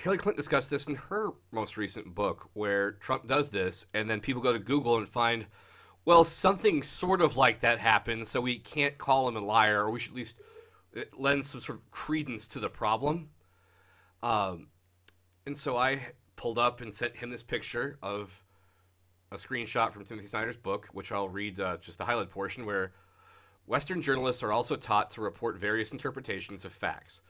[0.00, 4.20] Hillary Clinton discussed this in her most recent book, where Trump does this, and then
[4.20, 5.44] people go to Google and find,
[6.06, 9.90] well, something sort of like that happened, so we can't call him a liar, or
[9.90, 10.40] we should at least
[10.96, 13.28] uh, lend some sort of credence to the problem.
[14.22, 14.68] Um,
[15.44, 16.00] and so I
[16.34, 18.42] pulled up and sent him this picture of
[19.30, 22.92] a screenshot from Timothy Snyder's book, which I'll read uh, just the highlight portion, where
[23.66, 27.20] Western journalists are also taught to report various interpretations of facts.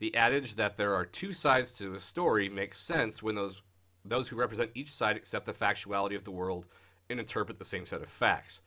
[0.00, 3.62] The adage that there are two sides to a story makes sense when those
[4.04, 6.64] those who represent each side accept the factuality of the world
[7.10, 8.60] and interpret the same set of facts.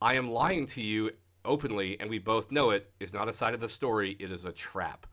[0.00, 1.10] I am lying to you
[1.44, 4.44] openly, and we both know it, is not a side of the story, it is
[4.44, 5.06] a trap.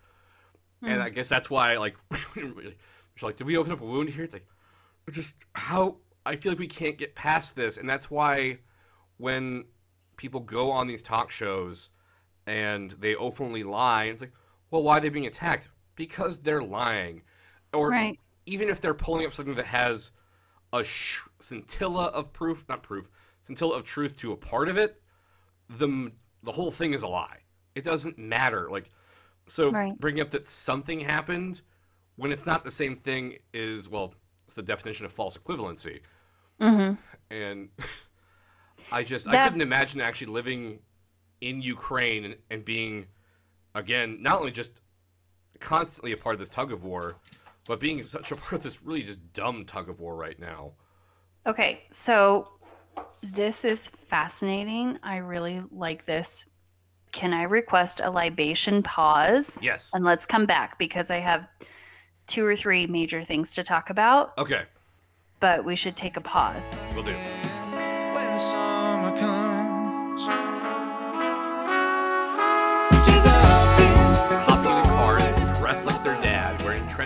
[0.82, 1.02] And hmm.
[1.02, 1.98] I guess that's why, like,
[3.22, 4.24] like, did we open up a wound here?
[4.24, 4.48] It's like,
[5.12, 8.60] just how I feel like we can't get past this, and that's why
[9.18, 9.66] when
[10.20, 11.90] people go on these talk shows
[12.46, 14.06] and they openly lie.
[14.06, 14.34] It's like,
[14.72, 15.68] well, why are they being attacked?
[15.96, 17.22] Because they're lying,
[17.74, 18.20] or Right.
[18.46, 20.12] even if they're pulling up something that has
[20.72, 23.08] a sh- scintilla of proof, not proof,
[23.42, 25.02] scintilla of truth to a part of it,
[25.70, 26.12] the
[26.44, 27.40] the whole thing is a lie.
[27.76, 28.70] It doesn't matter.
[28.72, 28.90] Like,
[29.48, 29.98] so Right.
[30.00, 31.62] bringing up that something happened
[32.16, 34.14] when it's not the same thing is well,
[34.46, 36.00] it's the definition of false equivalency.
[36.62, 36.96] Mm-hmm.
[37.34, 37.70] And
[38.92, 40.80] I just I couldn't imagine actually living
[41.42, 43.08] in Ukraine and, and being
[43.80, 44.72] again not only just
[45.60, 47.16] constantly a part of this tug of war,
[47.68, 50.72] but being such a part of this really just dumb tug of war right now.
[51.46, 52.52] Okay, so
[53.22, 54.98] this is fascinating.
[55.04, 56.46] I really like this.
[57.12, 59.60] Can I request a libation pause?
[59.64, 59.90] Yes.
[59.94, 61.48] And let's come back because I have
[62.28, 64.64] two or three major things to talk about, Okay,
[65.40, 66.80] but we should take a pause.
[66.94, 67.16] we'll do.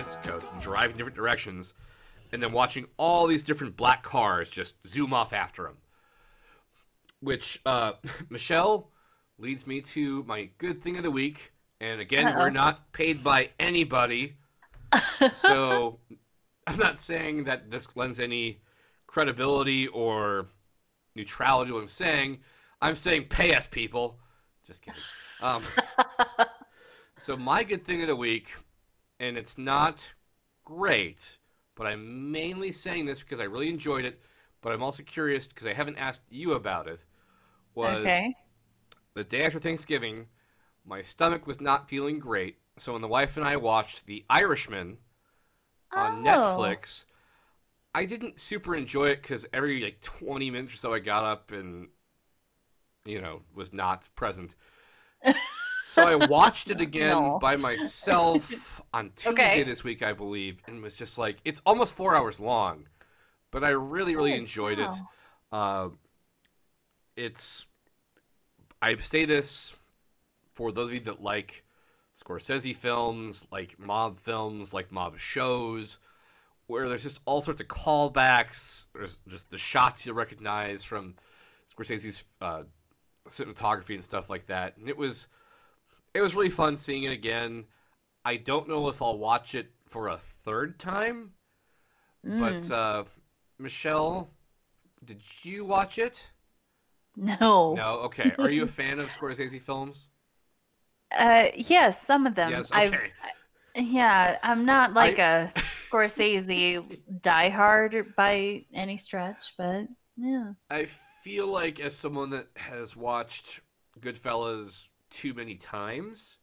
[0.04, 1.74] Dad, wearing trench coats and driving different directions,
[2.32, 5.78] and then watching all these different black cars just zoom off after him.
[7.20, 7.94] Which, uh,
[8.30, 8.90] Michelle
[9.38, 11.52] leads me to my good thing of the week.
[11.82, 12.40] And again, Uh-oh.
[12.40, 14.38] we're not paid by anybody.
[15.34, 16.00] so
[16.68, 18.62] I'm not saying that this lends any
[19.08, 20.48] credibility or
[21.16, 22.40] neutrality to what I'm saying.
[22.82, 24.18] I'm saying pay us, people.
[24.66, 25.02] Just kidding.
[25.44, 25.62] Um,
[27.18, 28.50] so my good thing of the week,
[29.20, 30.08] and it's not
[30.66, 31.38] great,
[31.76, 34.22] but I'm mainly saying this because I really enjoyed it,
[34.62, 37.06] but I'm also curious because I haven't asked you about it.
[37.76, 38.36] Was Okay.
[39.16, 40.28] the day after Thanksgiving,
[40.86, 45.00] my stomach was not feeling great, so when the wife and I watched The Irishman
[45.96, 46.24] on Oh.
[46.24, 47.06] Netflix,
[47.96, 51.52] I didn't super enjoy it because every like 20 minutes or so I got up
[51.52, 51.90] and,
[53.06, 54.56] you know, was not present.
[55.94, 57.40] so I watched it again No.
[57.40, 59.64] by myself on Tuesday Okay.
[59.64, 62.88] this week, I believe, and was just like, it's almost four hours long,
[63.52, 64.86] but I really, really Oh, enjoyed wow.
[64.86, 65.02] it.
[65.52, 65.90] Uh,
[67.16, 67.66] it's,
[68.82, 69.74] I say this
[70.54, 71.64] for those of you that like
[72.22, 76.00] Scorsese films, like mob films, like mob shows,
[76.68, 78.86] where there's just all sorts of callbacks.
[78.94, 81.16] There's just the shots you recognize from
[81.74, 82.64] Scorsese's uh,
[83.30, 84.78] cinematography and stuff like that.
[84.78, 85.28] And it was,
[86.14, 87.66] it was really fun seeing it again.
[88.26, 91.32] I don't know if I'll watch it for a third time,
[92.24, 93.04] but uh,
[93.60, 94.30] Michelle,
[95.04, 96.28] did you watch it?
[97.16, 97.74] No.
[97.76, 98.00] No.
[98.06, 98.32] Okay.
[98.40, 100.08] Are you a fan of Scorsese films?
[101.16, 102.52] Uh, yes, some of them.
[102.52, 102.72] Yes.
[102.72, 103.12] Okay.
[103.76, 109.88] yeah, I'm not like I- a Scorsese diehard by any stretch, but
[110.18, 110.54] yeah.
[110.70, 110.86] I
[111.24, 113.62] feel like as someone that has watched
[114.00, 116.38] Goodfellas too many times,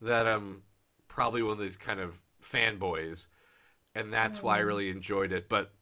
[0.00, 0.62] that I'm
[1.08, 3.26] probably one of these kind of fanboys,
[3.94, 5.48] and that's why I really enjoyed it.
[5.48, 5.72] But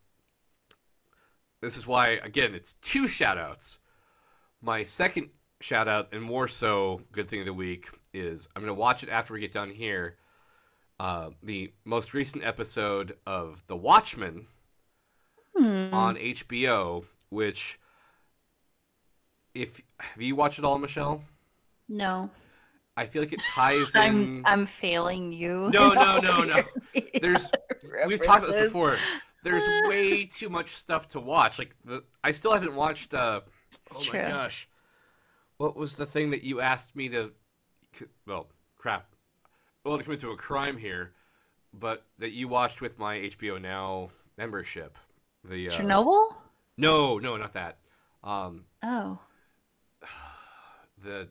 [1.60, 3.78] this is why, again, it's two shout outs.
[4.62, 8.74] My second shout out, and more so, good thing of the week, is I'm going
[8.74, 10.16] to watch it after we get done here.
[11.00, 14.46] Uh, the most recent episode of The Watchmen
[15.92, 17.78] on HBO, which
[19.54, 21.22] if have you watched it all, Michelle?
[21.88, 22.30] No.
[22.96, 24.00] I feel like it ties in.
[24.00, 25.70] I'm I'm failing you.
[25.72, 26.62] no, no, no, no.
[27.20, 27.50] There's
[28.06, 28.96] we've talked about this before.
[29.42, 31.58] There's way too much stuff to watch.
[31.58, 33.12] Like the I still haven't watched.
[33.14, 33.40] Uh,
[33.86, 34.22] It's oh true.
[34.22, 34.68] my gosh,
[35.58, 37.32] what was the thing that you asked me to?
[38.26, 39.06] Well, crap.
[39.84, 41.12] Well, to commit to a crime here,
[41.74, 44.96] but that you watched with my HBO Now membership.
[45.44, 46.34] The uh, Chernobyl?
[46.78, 47.76] No, no, not that.
[48.22, 49.18] Um, Oh.
[51.02, 51.28] the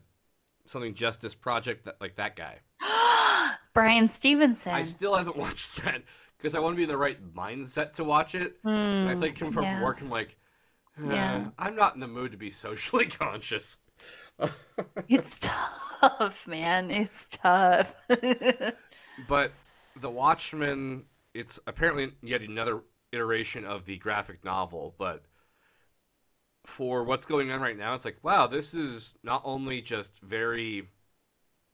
[0.66, 2.60] something Justice Project, that like that guy.
[3.74, 4.74] Bryan Stevenson.
[4.74, 6.04] I still haven't watched that
[6.38, 8.58] because I want to be in the right mindset to watch it.
[8.64, 9.84] and I think coming from Hmm, yeah.
[9.84, 10.38] work, I'm like,
[11.00, 11.46] "Uh, Yeah.
[11.58, 13.78] I'm not in the mood to be socially conscious.
[15.08, 16.92] It's tough, man.
[16.92, 17.96] It's tough.
[19.28, 19.52] But
[19.96, 25.24] The Watchmen, it's apparently yet another iteration of the graphic novel, but
[26.66, 30.88] for what's going on right now, it's like, wow, this is not only just very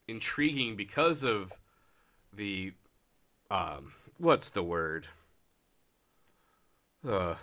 [0.07, 1.53] intriguing because of
[2.35, 2.73] the
[3.51, 5.07] um what's the word?
[7.07, 7.35] Uh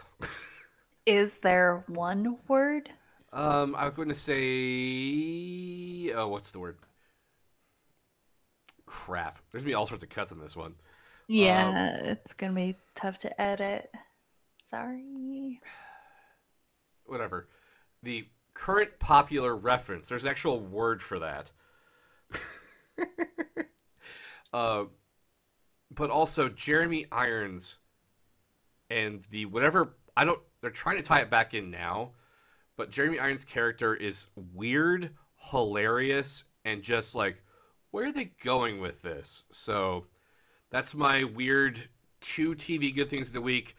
[1.06, 2.90] Is there one word?
[3.32, 6.78] Um, I was going to say, oh, what's the word?
[8.86, 9.38] Crap.
[9.50, 10.74] There's gonna be all sorts of cuts on this one.
[11.28, 13.90] Yeah, it's gonna be tough to edit.
[14.68, 15.60] Sorry.
[17.06, 17.48] Whatever.
[18.02, 20.08] The current popular reference.
[20.08, 21.50] There's an actual word for that.
[24.52, 24.84] uh,
[25.90, 27.76] but also Jeremy Irons
[28.90, 30.40] and the whatever I don't.
[30.60, 32.12] They're trying to tie it back in now,
[32.76, 37.42] but Jeremy Irons' character is weird, hilarious, and just like,
[37.90, 39.44] where are they going with this?
[39.52, 40.06] So
[40.70, 41.88] that's my weird
[42.20, 43.76] two TV good things of the week.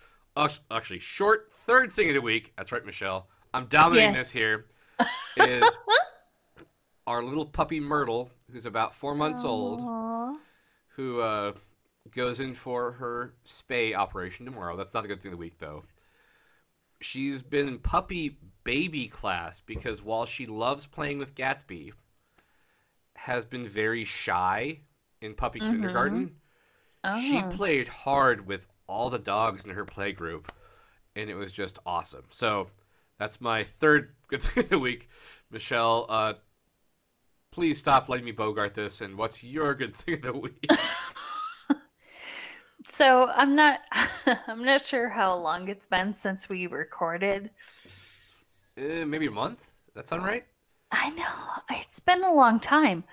[0.70, 2.54] Actually, short third thing of the week.
[2.58, 3.28] That's right, Michelle.
[3.54, 4.20] I'm dominating Yes.
[4.20, 4.66] this here.
[5.38, 5.78] Is
[7.06, 10.36] our little puppy Myrtle, who's about four months old,
[10.96, 11.54] who uh,
[12.12, 14.76] goes in for her spay operation tomorrow.
[14.76, 15.84] That's not a good thing of the week, though.
[17.00, 21.92] She's been in puppy baby class because while she loves playing with Gatsby,
[23.16, 24.80] has been very shy
[25.22, 26.36] in puppy kindergarten.
[27.22, 27.50] She Oh.
[27.52, 30.52] played hard with all the dogs in her play group,
[31.18, 32.26] and it was just awesome.
[32.32, 32.70] So
[33.20, 35.10] that's my third good thing of the week.
[35.52, 36.34] Michelle, uh,
[37.52, 39.02] please stop letting me bogart this.
[39.02, 40.70] And what's your good thing of the week?
[42.86, 43.82] So I'm not
[44.48, 47.52] I'm not sure how long it's been since we recorded.
[48.78, 49.72] uh, maybe a month.
[49.96, 50.46] That sound right?
[50.92, 53.04] I know it's been a long time.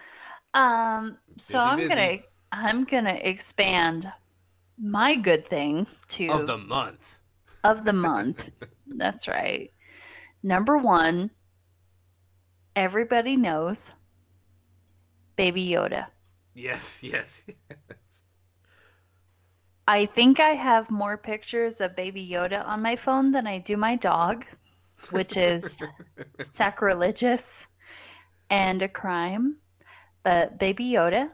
[0.55, 1.89] Um, so Busy, I'm busy.
[1.89, 2.19] gonna
[2.53, 4.13] I'm gonna expand
[4.79, 7.19] my good thing to Of the month.
[7.65, 8.51] Of the month.
[8.87, 9.73] That's right.
[10.43, 11.31] Number one,
[12.77, 13.93] everybody knows
[15.37, 16.09] Baby Yoda.
[16.55, 17.45] Yes, yes.
[19.89, 23.77] I think I have more pictures of Baby Yoda on my phone than I do
[23.77, 24.47] my dog,
[25.11, 25.79] which is
[26.41, 27.69] sacrilegious
[28.49, 29.57] and a crime.
[30.23, 31.31] But Baby Yoda.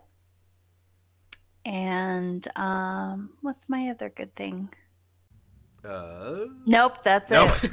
[1.64, 4.70] And um, what's my other good thing?
[5.84, 7.46] Uh, Nope, that's no.
[7.62, 7.72] it.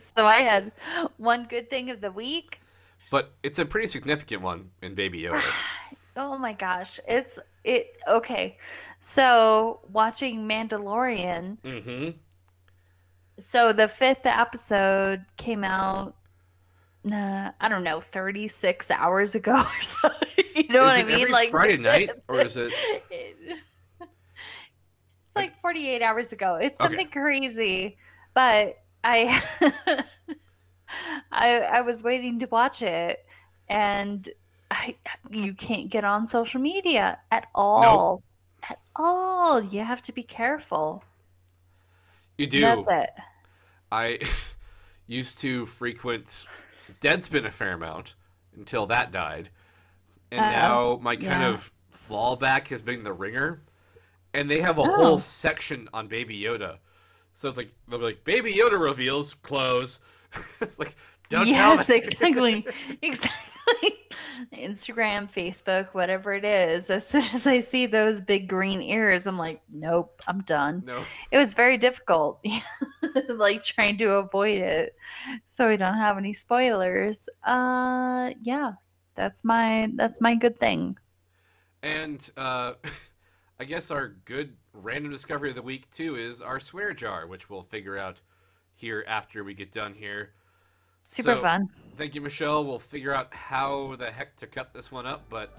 [0.16, 0.70] so I had
[1.16, 2.60] one good thing of the week.
[3.10, 5.42] but it's a pretty significant one in Baby Yoda.
[6.14, 8.58] Oh my gosh, it's it okay.
[9.00, 12.10] So watching Mandalorian, mm-hmm.
[13.40, 16.14] so the fifth episode came out.
[17.10, 20.10] Uh, I don't know, thirty six hours ago or so.
[20.54, 21.30] you know is what I mean?
[21.30, 22.70] like Friday night, or is it?
[25.32, 26.56] It's like forty eight hours ago.
[26.56, 26.98] It's Okay.
[26.98, 27.96] something crazy,
[28.34, 29.40] but I,
[31.32, 33.24] I, I was waiting to watch it,
[33.68, 34.28] and
[34.70, 34.96] I,
[35.30, 38.22] you can't get on social media at all.
[38.68, 41.04] At all, you have to be careful.
[42.38, 42.90] You do.
[43.90, 44.18] I
[45.06, 46.46] used to frequent
[47.00, 48.14] Deadspin a fair amount
[48.56, 49.50] until that died.
[50.30, 50.48] And Uh-oh.
[50.48, 51.42] now my kind Yeah.
[51.42, 53.62] of fallback has been The Ringer.
[54.34, 54.94] And they have a Oh.
[54.96, 56.78] whole section on Baby Yoda.
[57.34, 60.00] So it's like, they'll be like, Baby Yoda reveals clothes.
[60.60, 60.94] it's like,
[61.28, 62.66] don't yes, exactly,
[63.02, 63.98] exactly.
[64.54, 66.90] Instagram, Facebook, whatever it is.
[66.90, 70.82] As soon as I see those big green ears, I'm like, nope, I'm done.
[70.84, 71.02] No.
[71.30, 72.44] it was very difficult
[73.28, 74.94] like trying to avoid it
[75.44, 78.72] so we don't have any spoilers uh yeah
[79.14, 80.96] that's my that's my good thing
[81.82, 82.74] And uh,
[83.62, 87.48] I guess our good random discovery of the week, too, is our swear jar, which
[87.48, 88.20] we'll figure out
[88.74, 90.30] here after we get done here.
[91.04, 92.64] super So, fun Thank you, Michelle.
[92.64, 95.56] We'll figure out how the heck to cut this one up, but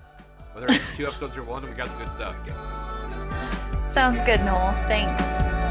[0.51, 2.35] whether it's two episodes or one, we got the good stuff.
[3.89, 5.62] sounds good noel thanks